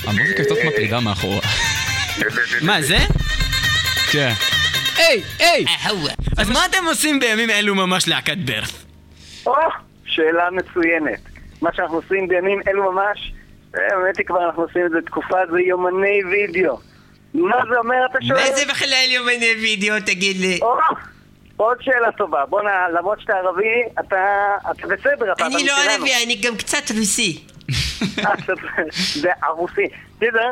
המוזיקה 0.04 0.44
קצת 0.44 0.56
מטרידה 0.68 1.00
מאחורה. 1.00 1.40
מה, 2.62 2.82
זה? 2.82 2.98
כן. 4.12 4.34
היי, 4.98 5.22
היי! 5.40 5.66
אז 6.38 6.50
מה 6.50 6.66
אתם 6.66 6.86
עושים 6.86 7.20
בימים 7.20 7.50
אלו 7.50 7.76
ממש 7.76 8.08
להקת? 8.08 8.36
או, 9.46 9.54
שאלה 10.06 10.44
מצוינת. 10.52 11.39
מה 11.62 11.70
שאנחנו 11.74 11.96
עושים 11.96 12.28
בימים 12.28 12.60
אלו 12.68 12.92
ממש, 12.92 13.34
אה, 13.76 13.82
האמת 13.96 14.18
היא 14.18 14.26
כבר 14.26 14.46
אנחנו 14.46 14.64
עושים 14.64 14.86
את 14.86 14.92
זה 14.92 14.98
תקופה, 15.06 15.38
זה 15.52 15.60
יומני 15.62 16.20
וידאו. 16.32 16.78
מה 17.34 17.58
זה 17.72 17.78
אומר, 17.78 17.96
אתה 18.12 18.18
שואל? 18.22 18.38
מה 18.38 18.56
זה 18.56 18.66
בכלל 18.70 19.06
יומני 19.10 19.54
וידאו, 19.62 19.96
תגיד 20.06 20.38
לי? 20.38 20.60
עוד 21.58 21.78
שאלה 21.82 22.12
טובה. 22.12 22.46
בואנה, 22.46 22.90
למרות 22.90 23.22
שאתה 23.22 23.34
ערבי, 23.34 23.84
אתה 24.00 24.48
אתה 24.72 24.88
בסדר, 24.88 25.34
אתה 25.34 25.46
אני 25.46 25.66
לא. 25.68 25.74
ערבי, 25.92 26.12
אני 26.26 26.36
גם 26.36 26.56
קצת 26.58 26.92
רוסי. 26.98 27.44
אה, 28.20 28.34
זה 29.22 29.30
הרוסי. 29.44 29.88
תראה, 30.20 30.50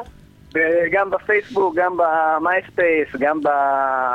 גם 0.92 1.10
בפייסבוק, 1.10 1.76
גם 1.76 1.98
במייספייס, 1.98 3.08
גם 3.20 3.40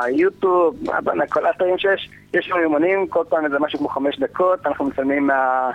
ביוטיוב, 0.05 0.75
מה 0.85 1.01
בנה, 1.01 1.27
כל 1.27 1.45
האתרים 1.45 1.77
שיש, 1.77 2.09
יש 2.33 2.49
לנו 2.49 2.61
יומנים, 2.61 3.07
כל 3.07 3.23
פעם 3.29 3.45
איזה 3.45 3.59
משהו 3.59 3.79
כמו 3.79 3.89
חמש 3.89 4.19
דקות, 4.19 4.65
אנחנו 4.65 4.85
מצלמים 4.85 5.27
מה- 5.27 5.71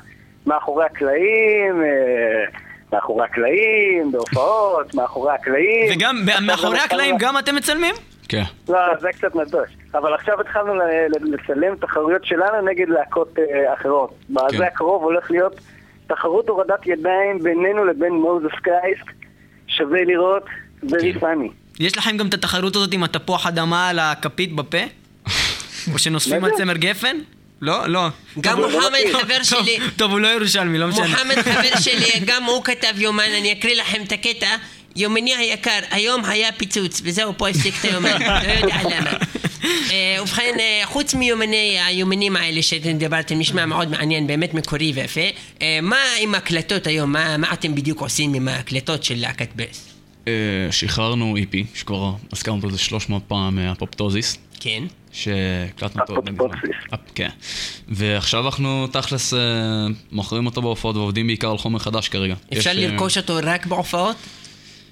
מאחורי 0.49 0.84
הקלעים, 0.84 1.82
אה, 1.82 2.44
מאחורי 2.92 3.24
הקלעים, 3.24 4.12
בהופעות, 4.12 4.94
מאחורי 4.94 5.32
הקלעים. 5.34 5.96
וגם 5.96 6.16
מאחורי 6.46 6.78
הקלעים 6.78 7.16
גם 7.18 7.38
אתם 7.38 7.57
מצלמים? 7.57 7.94
כן. 8.28 8.42
לא, 8.68 8.78
זה 9.01 9.09
קצת 9.12 9.36
נדוש. 9.36 9.70
אבל 9.94 10.14
עכשיו 10.14 10.40
התחלנו 10.40 10.74
לצלם 11.20 11.76
תחרויות 11.76 12.24
שלנו 12.24 12.68
נגד 12.68 12.88
להקות 12.88 13.38
אה, 13.38 13.74
אחרות. 13.74 14.14
בזה 14.30 14.66
הקרוב 14.66 15.03
הולך 15.03 15.30
להיות 15.30 15.61
תחרות 16.07 16.49
הורדת 16.49 16.86
ידיים 16.86 17.38
בינינו 17.42 17.84
לבין 17.84 18.12
מוזס 18.12 18.55
קרייסק. 18.62 19.12
שווה 19.66 20.05
לראות, 20.05 20.44
very 20.84 21.20
funny. 21.20 21.51
יש 21.80 21.99
לכם 21.99 22.16
גם 22.16 22.26
את 22.26 22.34
התחרות 22.34 22.76
הזאת 22.76 22.92
עם 22.92 23.03
התפוח 23.03 23.46
אדמה 23.46 23.88
על 23.88 23.99
הכפית 23.99 24.57
בפה? 24.57 24.78
או 25.92 25.99
שנוספים 25.99 26.44
על? 26.44 26.51
צמר 26.51 26.76
גפן? 26.76 27.16
לא, 27.61 27.86
לא. 27.88 28.09
גם 28.40 28.62
מוחמד 28.62 29.22
חבר 29.22 29.42
שלי. 29.42 29.78
טוב, 29.96 30.11
הוא 30.11 30.20
לא 30.20 30.28
ירושלמי, 30.28 30.78
לא 30.78 30.88
משנה. 30.88 31.06
מוחמד 31.06 31.42
חבר 31.52 31.80
שלי, 31.80 32.11
גם 32.24 32.44
הוא 32.44 32.64
כתב 32.64 32.94
יומן, 32.96 33.30
אני 33.38 33.52
אקריא 33.52 33.80
לכם 33.80 34.02
את 34.02 34.12
הקטע. 34.12 34.56
יומני 34.96 35.34
היקר, 35.34 35.78
היום 35.90 36.24
היה 36.24 36.52
פיצוץ, 36.52 37.00
וזהו, 37.04 37.32
פה 37.36 37.48
הפסיק 37.48 37.74
את 37.80 37.84
היומן, 37.84 38.22
לא 38.46 38.52
יודע 38.52 38.76
למה. 38.90 39.11
אה, 39.64 40.22
ובכן, 40.22 40.54
אה, 40.61 40.82
חוץ 40.84 41.14
מיומני 41.14 41.78
היומנים 41.80 42.36
האלה 42.36 42.62
שאתם 42.62 42.92
דיברתם, 42.98 43.38
נשמע 43.38 43.66
מאוד 43.66 43.90
מעניין, 43.90 44.26
באמת 44.26 44.54
מקורי 44.54 44.92
ויפה. 44.94 45.20
אה, 45.62 45.78
מה 45.82 45.96
עם 46.20 46.34
הקלטות 46.34 46.86
היום? 46.86 47.12
מה 47.12 47.36
מה 47.36 47.52
אתם 47.52 47.74
בדיוק 47.74 48.00
עושים 48.00 48.34
עם 48.34 48.48
ההקלטות 48.48 49.04
של 49.04 49.14
להקת? 49.16 49.48
אה, 50.28 50.32
שחררנו 50.70 51.36
EP, 51.36 51.56
שכבר 51.74 52.12
הזכרנו 52.32 52.56
אותו 52.56 52.68
איזה 52.68 52.78
300 52.78 53.22
פעם, 53.28 53.59
אפופטוזיס. 53.59 54.38
כן. 54.61 54.82
שהקלטנו 55.12 56.02
אותו 56.02 56.14
לא 56.14 56.22
מזמן. 56.26 56.46
כן. 57.14 57.28
ועכשיו 57.88 58.46
אנחנו 58.46 58.86
תכלס 58.86 59.34
אה, 59.34 59.38
מוכרים 60.12 60.46
אותו 60.46 60.62
בהופעות 60.62 60.96
ועובדים 60.96 61.26
בעיקר 61.26 61.50
על 61.50 61.59
חומר 61.59 61.78
חדש 61.78 62.09
כרגע. 62.09 62.34
אפשר 62.52 62.70
אה, 62.70 62.74
לרכוש 62.74 63.16
אותו 63.16 63.38
רק 63.42 63.66
בהופעות? 63.66 64.16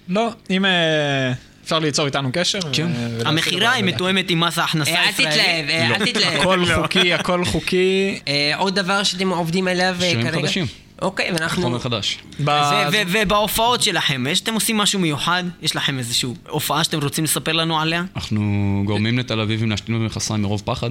לא, 0.08 0.28
אם 0.50 0.64
אה, 0.64 1.32
אפשר 1.64 1.78
ליצור 1.78 2.06
איתנו 2.06 2.28
קשר. 2.32 2.58
כן. 2.72 2.86
המכירה 3.24 3.72
היא 3.72 3.84
מתואמת 3.84 4.30
עם 4.30 4.40
מס 4.40 4.58
ההכנסה 4.58 4.90
אה, 4.90 5.04
אל. 5.08 5.12
תתלהב, 5.12 5.68
אה, 5.68 5.96
אל 5.96 6.06
תתלהב. 6.06 6.40
הכל 6.40 6.64
חוקי, 6.74 7.14
הכל 7.14 7.44
חוקי. 7.44 8.18
עוד 8.56 8.74
דבר 8.74 9.02
שאתם 9.02 9.28
עובדים 9.30 9.68
עליו 9.68 9.96
אה, 10.00 10.00
שירים 10.00 10.22
כרגע? 10.22 10.38
חדשים. 10.46 10.66
אוקיי, 11.02 11.32
ואנחנו... 11.32 11.62
חומר 11.62 11.78
חדש. 11.78 12.18
ב- 12.40 12.48
ו- 12.48 12.92
ו- 12.92 13.02
ובהופעות 13.08 13.82
שלכם, 13.82 14.26
יש- 14.30 14.40
אתם 14.40 14.54
עושים 14.54 14.76
משהו 14.76 15.00
מיוחד? 15.00 15.44
יש 15.62 15.76
לכם 15.76 15.98
איזושהי 15.98 16.28
הופעה 16.48 16.84
שאתם 16.84 17.00
רוצים 17.02 17.24
לספר 17.24 17.52
לנו 17.52 17.80
עליה? 17.80 18.04
אנחנו 18.16 18.40
גורמים 18.86 19.18
לתל 19.18 19.40
אביבים 19.40 19.70
להשתין 19.70 19.94
במכסיים 19.94 20.42
מרוב 20.42 20.62
פחד. 20.64 20.90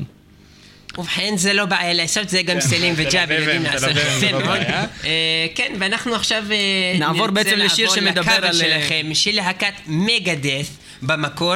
ובכן 0.98 1.34
זה 1.38 1.54
לא 1.54 1.66
בעיה 1.66 1.94
לעשות, 1.94 2.30
זה 2.30 2.42
גם 2.42 2.60
סלים 2.60 2.96
תל 2.96 3.02
וג'אבר 3.02 3.24
אביבים, 3.24 3.42
יודעים 3.44 3.64
לעשות 3.64 3.90
יפה 3.90 4.32
לא 4.32 4.40
מאוד. 4.40 4.50
בעיה. 4.60 4.84
אה, 5.04 5.48
כן, 5.56 5.74
ואנחנו 5.80 6.16
עכשיו 6.16 6.44
אה, 6.52 6.96
נעבור 7.00 7.28
בעצם 7.28 7.58
לשיר 7.58 7.90
שמדבר 7.90 8.32
על, 8.32 8.44
אה, 8.46 8.54
שלכם, 8.54 9.06
של 9.14 9.32
להקת 9.36 9.74
מגדס 9.88 10.72
במקור, 11.02 11.56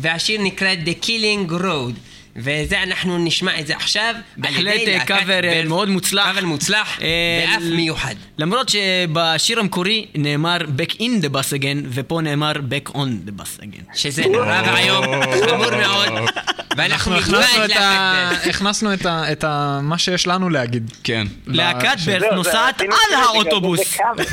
והשיר 0.00 0.40
נקרא 0.42 0.68
The 0.84 1.04
Killing 1.04 1.50
Road. 1.62 2.13
וזה 2.36 2.82
אנחנו 2.82 3.18
נשמע 3.18 3.60
את 3.60 3.66
זה 3.66 3.76
עכשיו. 3.76 4.14
בהחלט 4.36 4.80
אה, 4.88 5.04
קאבר 5.06 5.40
אה. 5.44 5.62
מאוד 5.68 5.88
מוצלח. 5.88 6.26
קאבר 6.26 6.46
מוצלח 6.46 6.98
אה, 7.02 7.06
ואף 7.52 7.62
מיוחד. 7.62 8.14
למרות 8.38 8.68
שבשיר 8.68 9.60
המקורי 9.60 10.06
נאמר 10.14 10.58
Back 10.58 10.94
in 10.94 11.24
the 11.24 11.34
bus 11.34 11.58
again, 11.60 11.86
ופה 11.90 12.20
נאמר 12.22 12.52
Back 12.52 12.90
on 12.90 12.96
the 13.28 13.40
bus 13.40 13.60
again. 13.60 13.84
שזה 13.94 14.22
נורא 14.26 14.62
ואיום, 14.66 15.04
חמור 15.48 15.70
מאוד, 15.70 16.08
ואנחנו 16.76 17.14
הכנסנו 17.16 17.64
את 17.64 17.70
ה-. 17.76 18.30
הכנסנו 18.50 18.92
את 18.94 19.06
ה- 19.06 19.32
את 19.32 19.44
ה- 19.44 19.80
מה 19.82 19.98
שיש 19.98 20.26
לנו 20.26 20.50
להגיד. 20.50 20.90
כן. 21.04 21.26
להקת 21.46 21.98
ש- 21.98 22.08
ברט 22.08 22.20
זה- 22.20 22.36
נוסעת 22.36 22.80
על 22.80 22.88
האוטובוס. 23.22 23.80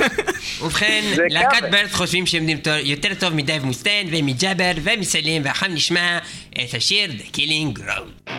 ובכן, 0.62 1.02
להקת. 1.30 1.64
ברט 1.72 1.92
חושבים 1.92 2.26
שהם 2.26 2.46
יותר 2.84 3.10
טוב 3.20 3.34
מדייב 3.34 3.66
מוסטיין 3.66 4.08
ומג'אבר 4.12 4.72
ומסלים, 4.84 5.42
ועכשיו 5.46 5.70
נשמע 5.70 6.18
את 6.54 6.74
השיר 6.74 7.12
The 7.12 7.38
Killing 7.38 7.80
Road. 7.80 8.32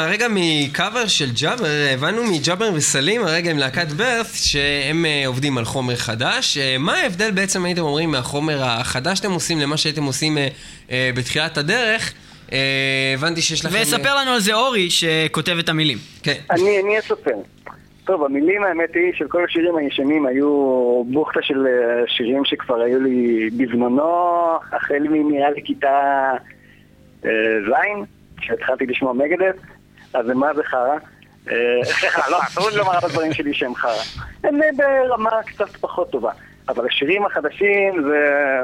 מהרגע 0.00 0.26
מקאבר 0.30 1.06
של 1.06 1.30
ג'אבר, 1.42 1.64
הבנו 1.94 2.22
מג'אבר 2.24 2.70
וסלים, 2.74 3.22
הרגע 3.22 3.50
עם 3.50 3.58
להקת 3.58 3.88
ברת' 3.88 4.26
שהם 4.34 5.04
אה, 5.06 5.22
עובדים 5.26 5.58
על 5.58 5.64
חומר 5.64 5.96
חדש. 5.96 6.58
אה, 6.58 6.76
מה 6.78 6.94
ההבדל 6.94 7.30
בעצם 7.30 7.64
הייתם 7.64 7.82
אומרים 7.82 8.10
מהחומר 8.10 8.58
החדש 8.62 9.18
שאתם 9.18 9.30
עושים 9.30 9.58
למה 9.58 9.76
שהייתם 9.76 10.04
עושים 10.04 10.38
אה, 10.90 11.10
בתחילת 11.16 11.58
הדרך? 11.58 12.12
הבנתי 13.14 13.42
שיש 13.42 13.64
לכם... 13.64 13.78
וספר 13.82 14.14
לנו 14.14 14.30
על 14.30 14.40
זה 14.40 14.54
אורי 14.54 14.90
שכותב 14.90 15.56
את 15.60 15.68
המילים. 15.68 15.98
כן. 16.22 16.40
אני, 16.50 16.80
אני 16.80 16.98
אספר. 16.98 17.36
טוב, 18.04 18.24
המילים 18.24 18.64
האמת 18.64 18.94
היא 18.94 19.12
של 19.14 19.28
כל 19.28 19.44
השירים 19.44 19.76
הישנים 19.76 20.26
היו 20.26 20.48
בוכטה 21.06 21.42
של 21.42 21.66
שירים 22.06 22.44
שכבר 22.44 22.80
היו 22.80 23.00
לי 23.00 23.50
בזמנו, 23.56 24.12
החל 24.72 25.06
מנראה 25.10 25.50
לי 25.50 25.62
כיתה 25.64 26.30
אה, 27.24 27.30
ז', 27.68 28.04
כשהתחלתי 28.40 28.86
לשמוע 28.86 29.12
מגדף, 29.12 29.56
אז 30.14 30.26
מה 30.26 30.54
זה 30.54 30.62
חרא. 30.64 30.96
אה, 31.50 32.30
לא, 32.30 32.38
אסור 32.42 32.68
לומר 32.76 32.90
על 32.90 33.04
הדברים 33.04 33.32
שלי 33.32 33.54
שהם 33.54 33.74
חרא. 33.74 34.02
הם 34.44 34.62
אה, 34.62 34.68
ברמה 34.76 35.42
קצת 35.46 35.68
פחות 35.68 36.10
טובה. 36.10 36.30
אבל 36.68 36.86
השירים 36.86 37.26
החדשים 37.26 38.02
זה 38.02 38.60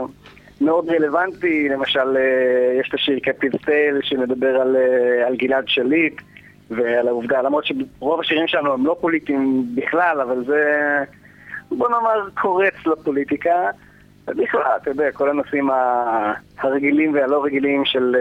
מאוד 0.61 0.89
רלוונטי, 0.89 1.69
למשל 1.69 2.17
אה, 2.17 2.81
יש 2.81 2.89
את 2.89 2.95
השיר 2.95 3.19
קפטיב 3.19 3.53
סטייל 3.63 3.99
שמדבר 4.03 4.61
על, 4.61 4.77
על 5.27 5.37
גלעד 5.37 5.69
שליט 5.69 6.21
ועל 6.71 7.09
העובדה, 7.09 7.43
למרות 7.43 7.65
שרוב 7.65 8.21
השירים 8.21 8.49
שלנו 8.49 8.73
הם 8.73 8.87
לא 8.87 8.97
פוליטיים 9.01 9.67
בכלל, 9.75 10.21
אבל 10.21 10.45
זה, 10.45 10.65
בוא 11.71 11.89
נאמר, 11.89 12.29
קורץ 12.35 12.75
לפוליטיקה. 12.87 13.71
ובכלל, 14.29 14.63
אתה 14.83 14.91
יודע, 14.91 15.13
כל 15.13 15.31
הנושאים 15.31 15.71
הרגילים 16.59 17.15
והלא 17.15 17.45
רגילים 17.45 17.85
של, 17.85 18.17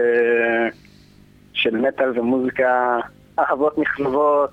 של 1.52 1.76
מטאל 1.76 2.18
ומוזיקה, 2.18 2.98
אהבות 3.38 3.78
נכזבות, 3.78 4.50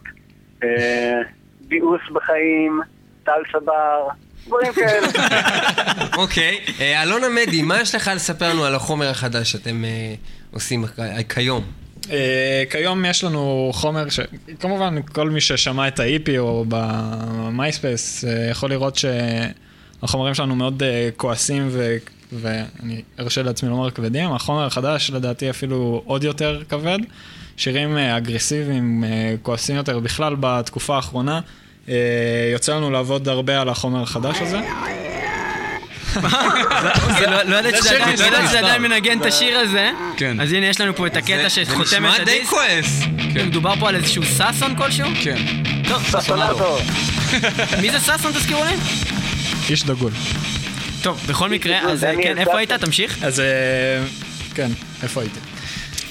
אה, 0.64 1.22
ביאוס 1.68 2.02
בחיים, 2.14 2.82
טל 3.24 3.42
סבר, 3.52 4.08
דברים 4.48 4.74
כאלה. 4.74 5.08
אוקיי. 6.22 6.60
אה, 6.80 7.04
אלון 7.04 7.24
עמדי, 7.24 7.62
מה 7.62 7.82
יש 7.82 7.96
לך 7.96 8.12
לספר 8.16 8.50
לנו 8.50 8.66
על 8.66 8.76
החומר 8.76 9.10
החדש 9.10 9.52
שאתם 9.52 9.86
אה, 9.86 10.14
עושים 10.52 10.84
כיום? 11.30 11.64
אה, 12.12 12.64
כיום 12.70 13.06
יש 13.06 13.24
לנו 13.24 13.72
חומר 13.74 14.06
שכמובן 14.10 15.02
כל 15.02 15.30
מי 15.30 15.42
ששמע 15.42 15.88
את 15.88 16.00
ה-EP 16.00 16.30
או 16.38 16.66
במייספייס 16.68 18.26
אה, 18.26 18.48
יכול 18.52 18.70
לראות 18.70 18.96
שהחומרים 18.96 20.34
שלנו 20.34 20.56
מאוד 20.56 20.84
אה, 20.84 21.10
כועסים 21.18 21.68
ו... 21.72 21.98
ואני 22.36 23.02
ארשה 23.20 23.44
לעצמי 23.44 23.70
לומר 23.70 23.92
כבדים, 23.92 24.32
החומר 24.32 24.66
החדש 24.66 25.10
לדעתי 25.10 25.50
אפילו 25.50 26.02
עוד 26.06 26.24
יותר 26.24 26.62
כבד, 26.70 27.00
שירים 27.58 27.98
אה, 27.98 28.18
אגרסיביים, 28.18 29.04
אה, 29.04 29.10
כועסים 29.42 29.76
יותר 29.76 30.00
בכלל 30.00 30.36
בתקופה 30.40 30.96
האחרונה. 30.96 31.40
אה, 31.90 31.94
יוצא 32.54 32.76
לנו 32.76 32.92
לעבוד 32.92 33.28
הרבה 33.30 33.62
על 33.62 33.70
החומר 33.70 34.02
החדש 34.04 34.38
הזה. 34.42 34.60
זה 37.20 37.28
לא 37.28 37.44
לא 37.44 37.62
זה 37.72 37.78
שזה 37.78 38.04
עדיין- 38.04 38.20
לא. 38.54 38.58
עדיין 38.60 38.82
מנגן 38.82 39.22
את 39.22 39.26
השיר 39.26 39.60
הזה. 39.60 39.92
כן. 40.18 40.40
אז 40.42 40.52
הנה 40.52 40.66
יש 40.66 40.82
לנו 40.82 40.96
פה 40.96 41.08
את 41.08 41.18
הקטע 41.18 41.44
זה 41.44 41.50
שחותם 41.50 41.82
נשמע 41.82 42.16
את 42.18 42.26
די 42.26 42.32
הדיסק. 42.32 42.50
כועס. 42.50 43.02
מדובר 43.46 43.74
פה 43.80 43.90
על 43.90 43.96
איזשהו 43.96 44.24
ששון 44.24 44.76
כלשהו? 44.78 45.08
כן. 45.24 45.38
טוב, 45.90 46.04
סונטו. 46.22 46.78
מי 47.82 47.92
זה 47.92 48.00
ששון 48.00 48.32
תזכירו 48.32 48.64
לי? 48.64 48.76
איש 49.70 49.84
דגול. 49.84 50.12
טוב, 51.02 51.22
בכל 51.28 51.50
מקרה, 51.50 51.80
אז 51.80 52.06
כן, 52.24 52.38
איפה. 52.38 52.58
היית? 52.58 52.72
תמשיך. 52.72 53.24
אז 53.24 53.42
כן, 54.56 54.72
איפה 55.04 55.22
הייתי? 55.22 55.40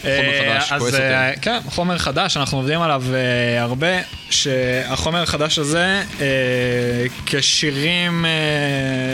חומר 0.03 0.32
אה, 0.32 0.61
חדש, 0.61 0.72
אז 0.72 0.80
כועס 0.80 0.94
אה, 0.94 1.28
אותי. 1.28 1.40
כן, 1.40 1.59
חומר 1.66 1.98
חדש, 1.98 2.36
אנחנו 2.36 2.59
עובדים 2.59 2.82
עליו 2.82 3.03
אה, 3.14 3.62
הרבה, 3.62 3.86
שהחומר 4.30 5.22
החדש 5.22 5.59
הזה, 5.59 6.03
כשירים 7.26 8.26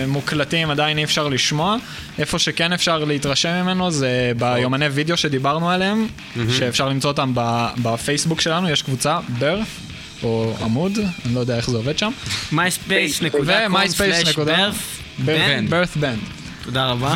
מוקלטים 0.07 0.71
עדיין 0.71 0.99
אי 0.99 1.05
אפשר 1.05 1.29
לשמוע, 1.29 1.77
איפה 2.19 2.39
שכן 2.39 2.73
אפשר 2.73 2.99
להתרשם 2.99 3.63
ממנו 3.63 3.91
זה 3.91 4.33
ביומני 4.39 4.87
וידאו 4.87 5.17
שדיברנו 5.17 5.71
עליהם, 5.71 6.07
שאפשר 6.59 6.89
למצוא 6.89 7.11
אותם 7.11 7.33
בפייסבוק 7.83 8.41
שלנו, 8.41 8.71
יש 8.71 8.83
קבוצה, 8.83 9.19
ברף. 9.39 9.81
או 10.23 10.55
עמוד, 10.63 10.99
אני 11.27 11.35
לא 11.35 11.41
יודע 11.41 11.57
איך 11.57 11.71
זה 11.71 11.77
עובד 11.77 11.99
שם. 11.99 12.11
מייספייס 12.53 13.23
תודה 16.69 16.87
רבה. 16.87 17.15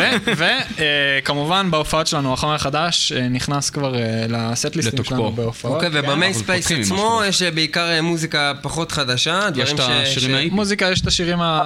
וכמובן 1.23 1.71
בהופעות 1.71 2.07
שלנו 2.07 2.33
החומר 2.33 2.55
החדש 2.55 3.13
אה, 3.13 3.29
נכנס 3.29 3.71
כבר 3.71 3.95
אה, 3.95 4.01
לסט-ליסטים. 4.29 5.05
שלנו 5.05 5.33
בהופעות. 5.33 5.75
אוקיי. 5.85 5.89
ובמייספייס 5.93 6.61
פותחים 6.67 6.77
עם 6.77 6.83
עצמו. 6.83 7.21
יש 7.29 7.43
אה, 7.43 7.51
בעיקר 7.51 7.91
אה, 7.91 8.03
מוזיקה 8.03 8.53
פחות 8.63 8.93
חדשה, 8.93 9.41
יש 9.57 9.73
דברים 9.73 9.77
את 9.77 9.81
ש... 9.81 9.89
השירים 10.09 10.31
ש- 10.31 10.33
מה 10.33 10.42
EP. 10.42 10.55
מוזיקה 10.55 10.87
יש 10.93 11.01
את 11.01 11.07
השירים 11.07 11.41
ה- 11.41 11.63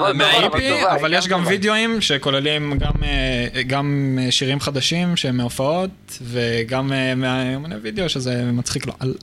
אבל 1.01 1.14
יש 1.14 1.28
גם. 1.28 1.43
וידאוים 1.47 2.01
שכוללים 2.01 2.78
גם, 2.78 2.91
אה, 3.03 3.62
גם 3.62 4.18
אה, 4.22 4.30
שירים 4.30 4.61
חדשים 4.61 5.16
שהם 5.16 5.37
מהופעות 5.37 5.91
וגם 6.22 6.93
אה, 6.93 7.14
מהיומני 7.14 7.74
וידאו 7.82 8.09
שזה 8.09 8.43
מצחיק 8.53 8.87
לו. 8.87 8.93
על- 9.01 9.14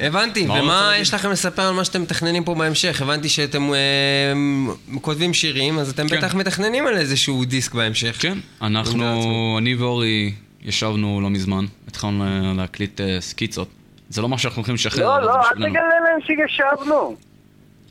הבנתי, 0.00 0.44
ומה? 0.44 0.92
יש 1.00 1.14
לכם 1.14 1.30
לספר 1.30 1.62
על 1.62 1.74
מה 1.74 1.84
שאתם 1.84 2.02
מתכננים 2.02 2.44
פה 2.44 2.54
בהמשך? 2.54 3.02
הבנתי 3.02 3.28
שאתם 3.28 3.70
אה, 3.74 3.78
כותבים 5.00 5.34
שירים, 5.34 5.78
אז 5.78 5.90
אתם 5.90 6.08
כן. 6.08 6.16
בטח 6.18 6.34
מתכננים 6.34 6.86
על 6.86 6.96
איזשהו 6.96 7.27
דיסק 7.44 7.74
בהמשך. 7.74 8.16
כן, 8.22 8.38
אנחנו, 8.62 9.04
אני 9.58 9.74
ואורי 9.74 10.32
ישבנו 10.62 11.20
לא 11.22 11.30
מזמן, 11.30 11.64
התחלנו 11.88 12.24
לה- 12.24 12.52
להקליט 12.56 13.00
אה, 13.00 13.16
סקיצות. 13.20 13.68
זה 14.08 14.22
לא 14.22 14.28
מה 14.28 14.38
שאנחנו 14.38 14.56
הולכים 14.60 14.74
לשחרר. 14.74 15.04
לא, 15.06 15.20
זה 15.20 15.26
לא, 15.26 15.34
אל. 15.66 15.70
תגלה 15.70 15.82
להם 16.04 16.20
שישבנו. 16.48 17.16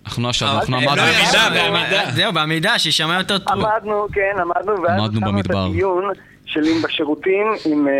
אנחנו 0.05 0.23
לא 0.23 0.29
ישבנו, 0.29 0.51
אנחנו 0.59 0.75
אה, 0.75 0.81
עמדנו. 0.81 0.95
לא 0.95 1.21
ישבנו. 1.21 1.55
בעמידה. 1.73 2.11
זהו, 2.11 2.33
בעמידה, 2.33 2.79
שישמע 2.79 3.17
יותר 3.17 3.37
טוב. 3.37 3.65
עמדנו, 3.65 4.07
כן, 4.13 4.35
עמדנו, 4.41 4.81
ואז 4.83 4.99
עמדנו 5.01 5.19
את 5.29 5.33
במדבר. 5.33 5.65
הדיון 5.65 6.03
של 6.45 6.63
אם 6.63 6.81
בשירותים, 6.81 7.47
אם 7.65 7.87
אה, 7.87 7.93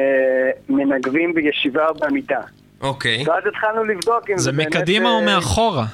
מנגבים 0.70 1.34
בישיבה 1.34 1.88
או 1.88 1.94
במיטה. 1.96 2.40
אוקיי. 2.82 3.24
ואז 3.28 3.44
התחלנו 3.50 3.84
לבדוק 3.84 4.30
אם 4.30 4.38
זה 4.38 4.52
באמת, 4.52 4.68
מקדימה 4.76 5.10
או 5.10 5.20
אה, 5.20 5.26
מאחורה? 5.26 5.86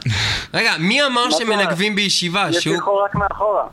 רגע, 0.53 0.71
מי 0.79 1.03
אמר 1.03 1.25
מה 1.25 1.31
שמנגבים 1.31 1.95
בישיבה? 1.95 2.47
יש. 2.49 2.67
לבחור 2.67 3.03
רק 3.05 3.15
מאחורה. 3.15 3.63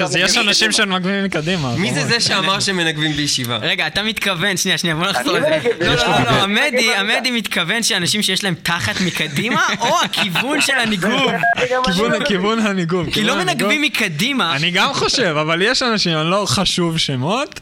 אז 0.00 0.16
יש 0.16 0.36
אנשים 0.36 0.72
שמנגבים 0.72 1.24
מקדימה. 1.24 1.74
מי 1.76 1.94
זה. 1.94 2.04
זה 2.04 2.20
שאמר 2.20 2.60
שמנגבים 2.60 3.12
בישיבה? 3.12 3.56
רגע, 3.56 3.86
אתה 3.86 4.02
מתכוון, 4.02 4.56
שנייה, 4.56 4.78
שנייה, 4.78 4.96
בוא 4.96 5.06
נחזור 5.06 5.36
אני 5.36 5.46
לזה. 5.46 5.68
לא, 5.80 5.86
לא, 5.86 5.94
לא, 5.94 6.06
לא, 6.24 6.42
עמדי, 6.42 6.70
נגד 6.70 6.82
זה. 6.86 7.00
עמדי 7.00 7.30
מתכוון 7.30 7.82
שאנשים 7.82 8.22
שיש 8.22 8.44
להם 8.44 8.54
תחת 8.62 9.00
מקדימה, 9.00 9.66
או 9.80 10.00
הכיוון 10.04 10.60
של 10.60 10.72
הניגוב. 10.78 11.30
כיוון- 12.26 12.58
הניגוב. 12.58 13.10
כי 13.12 13.24
לא. 13.24 13.36
מנגבים 13.36 13.82
מקדימה. 13.82 14.56
אני 14.56 14.70
גם 14.70 14.94
חושב, 14.94 15.36
אבל 15.40 15.62
יש 15.62 15.82
אנשים, 15.82 16.18
אני 16.18 16.30
לא 16.30 16.44
חשוב 16.48 16.98
שמות, 16.98 17.60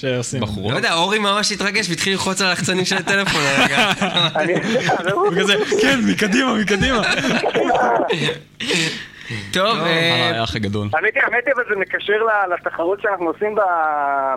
שעושים. 0.00 0.40
לא 0.40 0.46
בחורות. 0.46 0.74
יודע, 0.76 0.92
אורי 0.94 1.18
ממש 1.18 1.52
התרגש 1.52 1.86
והתחיל 1.88 2.12
ללחוץ 2.12 2.40
על 2.40 2.46
הלחצנים 2.46 2.84
של 2.84 2.96
הטלפון 2.96 3.40
הרגע. 3.44 3.90
אני... 4.36 4.52
וכזה, 5.32 5.54
כן, 5.82 6.00
מקדימה, 6.04 6.54
מקדימה. 6.54 7.00
טוב, 9.52 9.78
אה, 9.78 10.40
האח 10.40 10.56
הגדול. 10.56 10.88
האמת 10.92 11.14
היא, 11.14 11.22
האמת 11.22 11.46
היא, 11.46 11.54
אבל 11.54 11.64
זה 11.68 11.76
מקשר 11.76 12.26
לתחרות 12.54 13.00
שאנחנו 13.02 13.26
עושים 13.26 13.54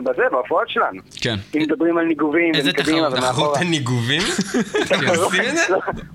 בזה, 0.03 0.23
בהופעות 0.31 0.69
שלנו. 0.69 1.01
כן. 1.21 1.35
אם 1.55 1.61
מדברים 1.61 1.97
על 1.97 2.05
ניגובים, 2.05 2.55
איזה 2.55 2.73
תחרות? 2.73 3.13
תחרות 3.15 3.57
הניגובים? 3.57 4.21
אתם 4.83 4.95
עושים 5.07 5.43
את 5.49 5.55
זה? 5.55 5.63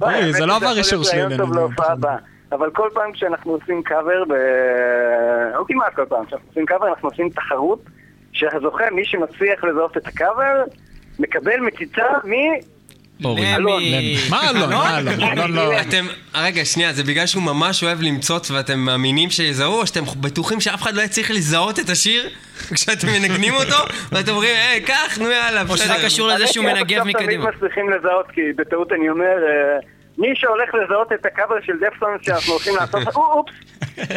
לא, 0.00 0.06
האמת 0.06 0.32
זה 0.34 0.46
לא 0.46 0.56
עבר 0.56 0.78
אישור 0.78 1.04
שלי. 1.04 1.20
אבל 2.52 2.70
כל 2.70 2.88
פעם 2.94 3.12
כשאנחנו 3.12 3.52
עושים 3.52 3.82
קאבר. 3.82 4.22
או 5.56 5.66
כמעט 5.66 5.94
כל 5.94 6.04
פעם 6.08 6.26
כשאנחנו 6.26 6.48
עושים 6.48 6.66
קאבר, 6.66 6.88
אנחנו 6.88 7.08
עושים 7.08 7.28
תחרות 7.28 7.80
שהזוכה, 8.32 8.84
מי 8.92 9.04
שמצליח 9.04 9.64
לזהות 9.64 9.96
את 9.96 10.06
הקאבר, 10.06 10.62
מקבל 11.18 11.60
מציצה 11.60 12.04
אורי. 13.24 13.42
מה 13.42 13.56
אלון? 13.56 13.82
מה 14.30 14.50
אלון? 14.98 15.22
אלון 15.22 15.52
לא... 15.52 15.80
אתם, 15.80 16.06
רגע, 16.34 16.64
שנייה, 16.64 16.92
זה 16.92 17.04
בגלל 17.04 17.26
שהוא 17.26 17.42
ממש 17.42 17.84
אוהב 17.84 18.02
למצוץ 18.02 18.50
ואתם 18.50 18.78
מאמינים 18.78 19.30
שיזהו, 19.30 19.80
או 19.80 19.86
שאתם 19.86 20.02
בטוחים 20.20 20.60
שאף 20.60 20.82
אחד 20.82 20.94
לא 20.94 21.02
יצליח 21.02 21.30
לזהות 21.30 21.78
את 21.78 21.88
השיר 21.88 22.28
כשאתם 22.74 23.08
מנגנים 23.08 23.54
אותו, 23.54 23.76
ואתם 24.12 24.32
אומרים, 24.32 24.54
היי, 24.56 24.80
קח, 24.80 25.18
נו 25.18 25.30
יאללה, 25.30 25.62
או 25.68 25.76
שזה 25.76 25.92
בסדר." 25.94 26.04
קשור 26.06 26.28
לזה 26.28 26.46
שהוא 26.46 26.64
מנגב 26.64 26.78
עד 26.78 26.82
עכשיו 26.82 27.04
מקדימה. 27.04 27.44
תמיד 27.44 27.56
מצליחים 27.56 27.90
לזהות, 27.90 28.26
כי 28.32 28.40
בטעות 28.56 28.92
אני 28.92 29.08
אומר, 29.08 29.24
אה, 29.24 29.78
מי 30.18 30.28
שהולך 30.34 30.74
לזהות 30.74 31.12
את 31.12 31.26
הקאבר 31.26 31.54
של 31.66 31.72
דפסון 31.80 32.08
שאנחנו 32.22 32.52
הולכים 32.52 32.76
לעשות, 32.76 33.06
אופס, 33.16 33.52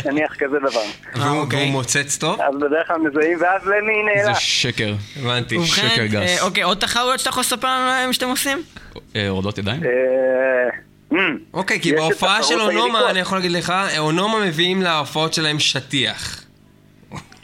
נניח 0.05 0.35
כזה 0.39 0.59
דבר. 0.59 0.81
והוא 1.15 1.37
אוקיי. 1.37 1.59
והוא 1.59 1.71
מוצץ 1.71 2.17
טוב? 2.17 2.41
אז 2.41 2.55
בדרך 2.55 2.87
כלל 2.87 2.97
מזהים, 2.97 3.37
ואז 3.41 3.61
למי 3.67 3.93
זה 4.21 4.23
נעלם. 4.23 4.35
שקר. 4.39 4.93
הבנתי. 5.19 5.65
שקר 5.65 6.05
גס. 6.05 6.39
אה, 6.39 6.45
אוקיי, 6.45 6.63
עוד 6.63 6.77
תחרויות 6.77 7.19
שאתה 7.19 7.29
יכול 7.29 7.41
לספר 7.41 7.67
לנו 7.67 7.89
עליהן 7.89 8.13
שאתם 8.13 8.29
עושים? 8.29 8.63
אה, 9.15 9.29
הורדות 9.29 9.57
ידיים? 9.57 9.83
אה. 9.83 9.89
אוקיי, 11.53 11.81
כי 11.81 11.93
בהופעה 11.93 12.43
של 12.43 12.61
אונומה. 12.61 13.09
אני 13.09 13.19
יכול 13.19 13.37
להגיד 13.37 13.51
לך, 13.51 13.73
אונומה 13.97 14.45
מביאים 14.45 14.81
להופעות 14.81 15.33
שלהם 15.33 15.59
שטיח. 15.59 16.43
ומה 17.11 17.19
אוקיי. 17.19 17.19
עושים 17.19 17.27
עם 17.27 17.27
השטיח? 17.27 17.38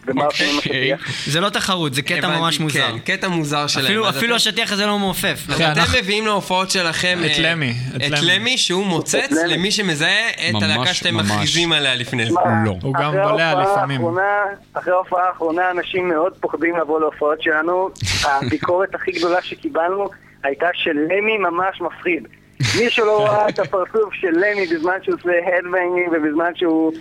זה 1.26 1.40
לא 1.42 1.50
תחרות, 1.50 1.94
זה 1.94 2.02
קטע 2.02 2.28
ממש 2.40 2.60
מוזר. 2.60 2.80
כן, 2.92 3.00
קטע 3.00 3.28
מוזר 3.28 3.68
שלהם. 3.68 4.04
אפילו- 4.04 4.36
השטיח 4.36 4.72
הזה 4.72 4.86
לא 4.86 5.00
מעופף. 5.00 5.40
אז 5.50 5.58
כן, 5.58 5.72
אתם 5.72 5.80
אנחנו- 5.80 5.98
מביאים 5.98 6.26
להופעות 6.26 6.72
שלכם 6.72 7.20
את 7.26 7.30
אה, 7.30 7.36
למי, 7.52 7.74
את 7.96 8.02
למי. 8.10 8.20
למי 8.22 8.58
שהוא 8.58 8.86
מוצץ 8.86 9.32
למי. 9.32 9.54
למי 9.54 9.72
שמזהה 9.72 10.30
את 10.30 10.64
הלהקה 10.64 10.94
שאתם. 10.94 11.16
מכריזים 11.18 11.72
עליה 11.72 11.96
לפני 11.96 12.26
זה. 12.26 12.32
לא. 12.66 12.72
הוא 12.82 12.94
גם 12.94 13.12
בולע 13.12 13.62
לפעמים. 13.62 14.02
אחרי 14.74 14.94
ההופעה 14.94 15.28
האחרונה 15.28 15.72
אנשים 15.72 16.10
מאוד 16.10 16.34
פוחדים 16.40 16.78
לבוא 16.78 17.00
להופעות 17.00 17.42
שלנו. 17.42 17.90
הביקורת 18.24 18.96
הכי 18.96 19.12
גדולה 19.12 19.42
שקיבלנו 19.42 20.10
הייתה 20.44 20.68
שלמי 20.74 21.38
ממש 21.38 21.82
מפחיד. 21.82 22.28
מי 22.80 22.90
שלא 22.90 23.20
ראה 23.26 23.50
את 23.50 23.60
הפרצוף 23.60 24.14
של 24.14 24.32
למי 24.32 24.68
בזמן 24.76 24.94
שהוא 25.04 25.16
עושה 25.16 25.30
הדבנגים 25.58 26.10
ובזמן 26.14 26.52
שהוא 26.56 26.94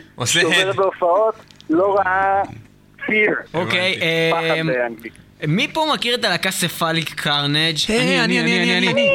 הד. 0.70 0.76
בהופעות, 0.76 1.34
לא 1.70 1.96
ראה 1.98 2.42
fear. 3.08 3.54
אוקיי, 3.54 3.98
פחד 4.32 4.42
אה, 4.42 4.60
באנגלית. 4.64 5.12
מי 5.48 5.68
פה 5.72 5.86
מכיר 5.94 6.14
את 6.14 6.24
הלהקה 6.24 6.50
ספליק 6.50 7.14
קרנג'? 7.14 7.76
אני, 7.88 8.20
אני, 8.24 8.40
אני, 8.40 8.78
אני, 8.78 8.92
אני. 8.92 9.08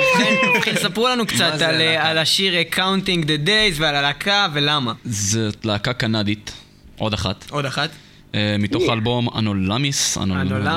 ובכן, 0.56 0.76
ספרו 0.76 1.08
לנו 1.08 1.26
קצת 1.32 1.62
על, 1.62 1.82
אה, 1.82 2.22
השיר 2.22 2.56
אה, 2.56 2.64
Counting 2.74 3.24
the 3.26 3.48
Days 3.48 3.76
ועל 3.76 3.96
הלהקה 3.96 4.48
ולמה. 4.54 4.94
זאת 5.06 5.66
להקה 5.66 5.94
קנדית, 5.94 6.52
עוד 6.98 7.14
אחת. 7.14 7.46
עוד 7.50 7.66
אחת. 7.66 7.90
אה, 8.36 8.56
מתוך 8.60 8.84
האלבום 8.90 9.30
Anomalies. 9.38 10.18
Anomalies. 10.18 10.68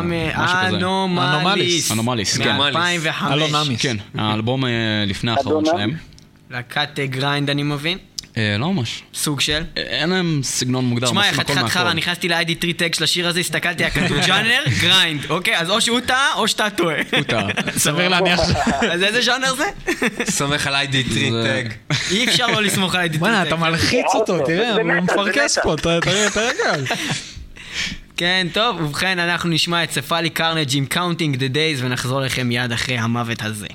Anomalies, 1.92 2.38
כן. 2.38 2.56
מ-2005. 2.56 3.32
Anomalies. 3.32 3.82
כן, 3.82 3.96
האלבום 4.14 4.64
אה, 4.64 4.70
לפני 5.06 5.30
האחרון? 5.30 5.64
שלהם. 5.64 5.90
להקת 6.50 6.98
אה, 6.98 7.06
grind 7.06 7.50
אני 7.50 7.62
מבין. 7.62 7.98
אה, 8.36 8.56
לא 8.58 8.72
ממש. 8.72 9.02
סוג 9.14 9.40
של. 9.40 9.62
אה, 9.76 9.82
אין 9.82 10.10
להם 10.10 10.40
סגנון 10.42 10.84
מוגדר, 10.84 11.06
תשמע, 11.06 11.20
עושים 11.28 11.40
הכל 11.40 11.52
חתיכת 11.54 11.68
חרא. 11.68 11.92
נכנסתי 11.92 12.28
ל- 12.28 12.46
ID3 12.46 12.72
tag 12.76 12.94
של 12.94 13.04
השיר 13.04 13.28
הזה, 13.28 13.40
הסתכלתי, 13.40 13.84
היה 13.84 13.90
כתוב 13.90 14.16
ז'אנר, 14.26 14.62
grind, 14.82 15.30
אוקיי? 15.30 15.56
אז 15.58 15.70
או 15.70 15.80
שהוא 15.80 16.00
טעה, 16.00 16.34
או 16.34 16.48
שאתה 16.48 16.70
טועה. 16.70 16.96
הוא 17.12 17.22
טעה. 17.22 17.46
סביר 17.78 18.08
להניח. 18.08 18.40
אז 18.92 19.02
איזה 19.02 19.22
ז'אנר 19.22 19.54
זה? 19.54 19.64
סומך 20.38 20.66
על 20.66 20.74
ID 20.74 21.02
זה- 21.02 21.10
three 21.10 21.43
tag. 21.43 21.70
אי 22.10 22.24
אפשר 22.28 22.46
לא 22.46 22.62
לסמוך 22.62 22.94
על 22.94 23.06
ID3 23.06 23.18
בוא'נה, 23.18 23.40
טג. 23.42 23.46
אתה 23.46 23.56
מלחיץ 23.56 24.06
אותו, 24.14 24.38
תראה, 24.46 24.72
הוא 24.74 24.82
מפרכס 24.82 25.58
נטע. 25.58 25.62
פה, 25.62 25.74
תראה 26.00 26.26
הרגע. 26.36 26.94
כן, 28.16 28.46
טוב, 28.52 28.80
ובכן, 28.80 29.18
אנחנו 29.18 29.50
נשמע 29.50 29.84
את 29.84 29.90
ספאלי 29.90 30.30
קרנג' 30.30 30.68
עם 30.76 30.86
Counting 30.94 31.36
the 31.36 31.54
Days 31.54 31.78
ונחזור 31.84 32.20
לכם 32.20 32.46
מיד 32.48 32.72
אחרי 32.72 32.98
המוות 32.98 33.42
הזה. 33.42 33.66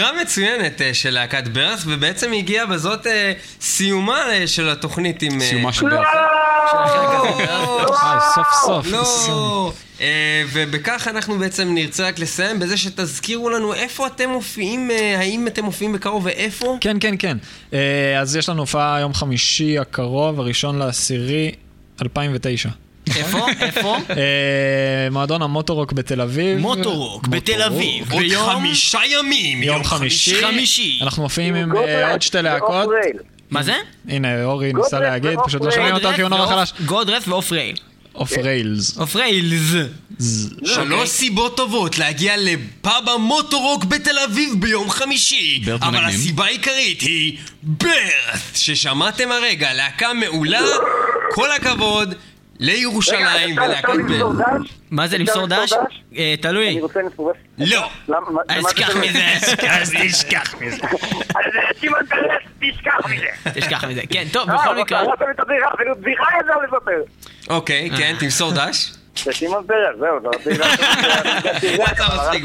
בחירה 0.00 0.22
מצוינת 0.22 0.82
אה, 0.82 0.94
של 0.94 1.10
להקת 1.10 1.48
ברס, 1.48 1.82
ובעצם 1.86 2.32
הגיעה 2.32 2.66
בזאת 2.66 3.06
אה, 3.06 3.32
סיומה 3.60 4.32
אה, 4.32 4.46
של 4.46 4.68
התוכנית 4.68 5.22
עם... 5.22 5.40
סיומה 5.40 5.72
של 5.72 5.90
ברס. 5.90 6.06
אה, 8.02 8.18
סוף 8.34 8.46
סוף. 8.64 8.86
לא. 8.86 9.72
ובכך 10.52 11.08
אנחנו 11.08 11.38
בעצם 11.38 11.74
נרצה 11.74 12.08
רק 12.08 12.18
לסיים 12.18 12.58
בזה 12.58 12.76
שתזכירו 12.76 13.50
לנו 13.50 13.74
איפה 13.74 14.06
אתם 14.06 14.28
מופיעים, 14.28 14.90
האם 15.18 15.46
אתם 15.46 15.64
מופיעים 15.64 15.92
בקרוב 15.92 16.26
ואיפה? 16.26 16.76
כן, 16.80 16.96
כן, 17.00 17.14
כן. 17.18 17.36
אז 18.20 18.36
יש 18.36 18.48
לנו 18.48 18.60
הופעה 18.62 19.00
יום 19.00 19.14
חמישי 19.14 19.78
הקרוב, 19.78 20.40
הראשון 20.40 20.78
לעשירי 20.78 21.52
2009. 22.02 22.68
איפה? 23.16 23.46
איפה? 23.60 23.96
אה, 24.10 25.08
מועדון 25.10 25.42
המוטורוק 25.42 25.92
בתל 25.92 26.20
אביב. 26.20 26.58
מוטורוק 26.58 27.26
בתל 27.26 27.62
אביב. 27.62 28.12
עוד 28.12 28.22
ביום... 28.22 28.50
חמישה 28.50 28.98
ימים, 29.06 29.62
יום 29.62 29.84
חמישי. 29.84 30.42
חמישי. 30.44 30.98
אנחנו 31.02 31.22
מופיעים 31.22 31.54
עם 31.54 31.76
אה, 31.76 32.10
עוד 32.10 32.22
שתי 32.22 32.42
להקות. 32.42 32.88
מה 33.50 33.62
זה? 33.62 33.74
הנה, 34.08 34.44
אורי 34.44 34.72
ניסה 34.72 35.00
להגיד, 35.00 35.38
פשוט 35.44 35.64
לא 35.64 35.70
שומעים 35.70 35.94
אותו 35.94 36.08
כי 36.16 36.22
הוא 36.22 36.28
נורא 36.28 36.46
חלש. 36.46 36.72
גודרס 36.86 37.28
ואוף 37.28 37.52
רייל. 37.52 37.76
אוף 38.14 38.32
ריילס. 38.38 38.98
אוף 38.98 39.16
ריילס. 39.16 39.74
שלוש 40.64 41.08
סיבות 41.08 41.56
טובות 41.56 41.98
להגיע 41.98 42.34
לפאב 42.38 43.08
המוטורוק 43.08 43.84
בתל 43.84 44.18
אביב 44.18 44.54
ביום 44.58 44.90
חמישי 44.90 45.62
אבל. 45.82 46.04
הסיבה 46.04 46.44
העיקרית 46.44 47.00
היא 47.00 47.38
ברת' 47.62 48.54
ששמעתם 48.54 49.32
הרגע, 49.32 49.72
להקה 49.72 50.12
מעולה, 50.12 50.60
כל 51.34 51.52
הכבוד 51.52 52.14
לירושלים 52.60 53.56
ולהקת 53.58 53.88
ברס. 54.08 54.36
מה 54.90 55.06
זה 55.06 55.18
למסור 55.18 55.46
דש? 55.46 55.58
למסור? 55.58 55.84
אה, 56.16 56.34
תלוי. 56.40 56.68
אני 56.70 56.80
רוצה 56.80 57.00
לפרס. 57.02 57.36
לא 57.58 57.88
אז 58.48 58.64
תשכח 58.66 58.92
זה- 58.92 59.00
מזה. 59.00 59.24
אז 59.80 59.92
תשכח 60.02 60.54
מזה 60.60 60.76
אז 61.28 61.44
שמעון 61.80 62.06
פרס, 62.06 62.42
תשכח 62.60 63.06
מזה. 63.10 63.26
תשכח 63.60 63.84
מזה. 63.84 64.00
כן, 64.10 64.24
טוב, 64.32 64.50
אה, 64.50 64.56
בכל 64.56 64.76
מקרה. 64.80 65.02
לספר. 66.64 67.02
אוקיי, 67.50 67.90
כן, 67.96 68.14
תמסור 68.20 68.52
דש. 68.52 68.90
זהו, 69.98 70.20
רציתי 70.28 70.58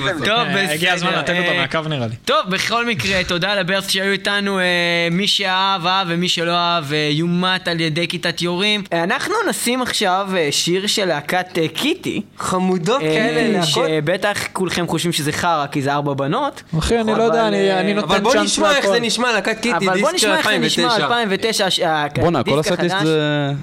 לעשות-. 0.03 0.25
טוב, 0.29 0.37
אה, 0.55 0.73
הגיע 0.73 0.93
הזמן 0.93 1.09
בסדר. 1.09 1.19
לתת 1.21 1.35
אותו 1.39 1.51
אה, 1.51 1.57
מהקו 1.61 1.79
נראה 1.89 2.07
לי. 2.07 2.15
טוב, 2.25 2.37
בכל 2.49 2.85
מקרה, 2.85 3.23
תודה 3.27 3.55
לברס 3.55 3.89
שהיו 3.89 4.11
איתנו. 4.11 4.59
אה, 4.59 4.63
מי 5.11 5.27
שאהב, 5.27 5.85
אהב, 5.87 6.07
ומי 6.09 6.29
שלא 6.29 6.51
אהב, 6.51 6.93
אה, 6.93 7.09
יומת 7.11 7.67
על 7.67 7.81
ידי 7.81 8.07
כיתת 8.07 8.41
יורים. 8.41 8.83
אה, 8.93 9.03
אנחנו 9.03 9.33
נשים 9.49 9.81
עכשיו 9.81 10.27
אה, 10.37 10.47
שיר 10.51 10.87
של 10.87 11.05
להקת 11.05 11.57
אה, 11.57 11.67
קיטי. 11.67 12.21
חמודות 12.37 13.01
אה, 13.01 13.07
כאלה, 13.07 13.59
להקות. 13.59 13.69
שבטח 13.89 14.37
כולכם 14.53 14.87
חושבים 14.87 15.11
שזה 15.13 15.31
חרא, 15.31 15.65
כי 15.67 15.81
זה 15.81 15.93
ארבע 15.93 16.13
בנות. 16.13 16.63
אחי, 16.79 16.99
אני 17.01 17.11
לא 17.17 17.23
יודע, 17.23 17.47
אני 17.47 17.73
אני 17.79 17.91
אבל 17.93 18.01
נותן 18.01 18.23
בוא 18.23 18.33
צ'אנס 18.33 18.43
נשמע 18.45 18.75
איך 18.77 18.85
זה. 18.87 18.99
נשמע, 18.99 19.31
להקת 19.31 19.55
קיטי, 19.61 19.69
אבל 19.89 20.01
בוא 20.01 20.11
דיסק 20.11 20.17
של 20.17 20.27
נשמע 20.27 20.37
איך 20.37 20.49
זה 20.49 20.57
נשמע, 20.59 20.83
2009. 20.85 21.05
2009, 21.05 21.69
ש- 21.69 21.79
ה- 21.79 22.05
בואנה, 22.21 22.43
כל 22.43 22.59
החדש. 22.59 22.91
זה 23.03 23.19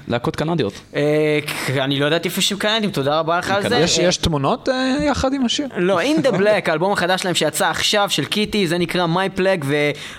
להקות 0.07 0.35
קנדיות. 0.35 0.73
אה, 0.95 1.39
אני 1.83 1.99
לא 1.99 2.05
ידעתי 2.05 2.27
איפה 2.29 2.41
שהם 2.41 2.57
קנדים, 2.57 2.91
תודה 2.93 3.19
רבה 3.19 3.39
לך 3.39 3.51
על 3.51 3.69
זה. 3.69 3.75
יש- 3.77 3.97
יש 3.97 4.17
תמונות 4.17 4.69
אה, 4.69 4.95
יחד 5.01 5.33
עם 5.33 5.45
השיר? 5.45 5.67
לא, 5.77 6.01
In 6.01 6.25
the 6.25 6.31
Black, 6.37 6.69
האלבום 6.69 6.91
החדש 6.93 7.21
שלהם 7.21 7.35
שיצא 7.35 7.69
עכשיו 7.69 8.09
של 8.09 8.25
קיטי, 8.25 8.67
זה 8.67 8.77
נקרא 8.77 9.05
My 9.05 9.39
Plague, 9.39 9.65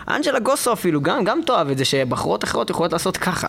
ואנג'לה 0.08 0.38
גוסו 0.38 0.72
אפילו, 0.72 1.00
גם, 1.00 1.24
גם 1.24 1.40
תאהב 1.46 1.70
את 1.70 1.78
זה, 1.78 1.84
שבחורות 1.84 2.44
אחרות 2.44 2.70
יכולות 2.70 2.92
לעשות 2.92 3.16
ככה. 3.16 3.46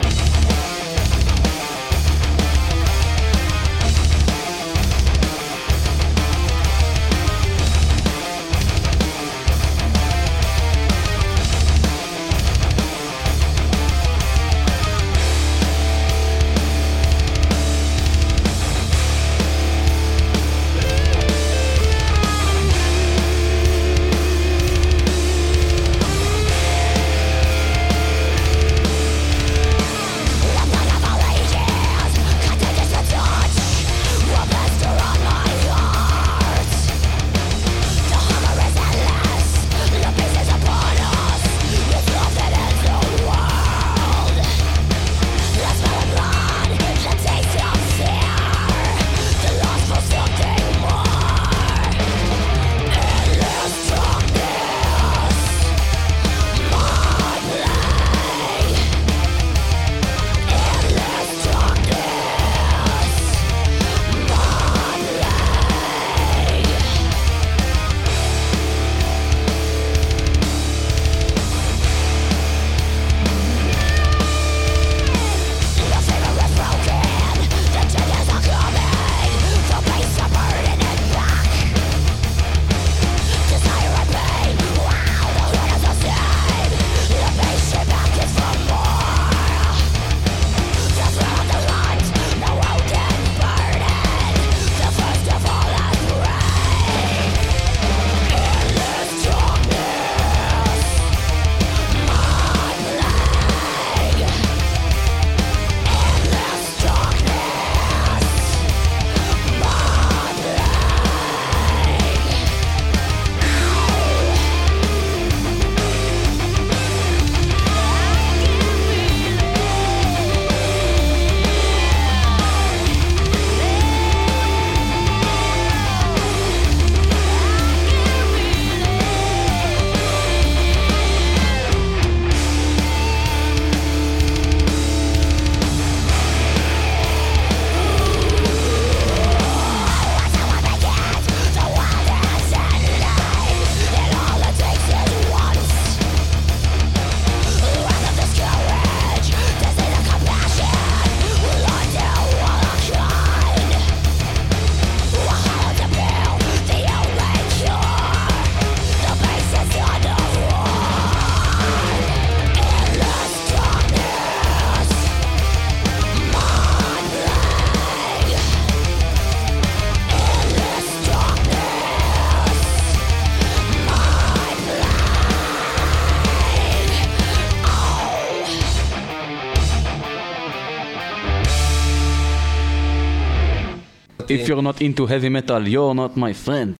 If 184.46 184.50
you're 184.50 184.62
not 184.62 184.80
into 184.80 185.08
heavy 185.08 185.30
metal, 185.30 185.68
you're 185.68 185.96
not 185.96 186.16
my 186.16 186.32
friend. 186.32 186.74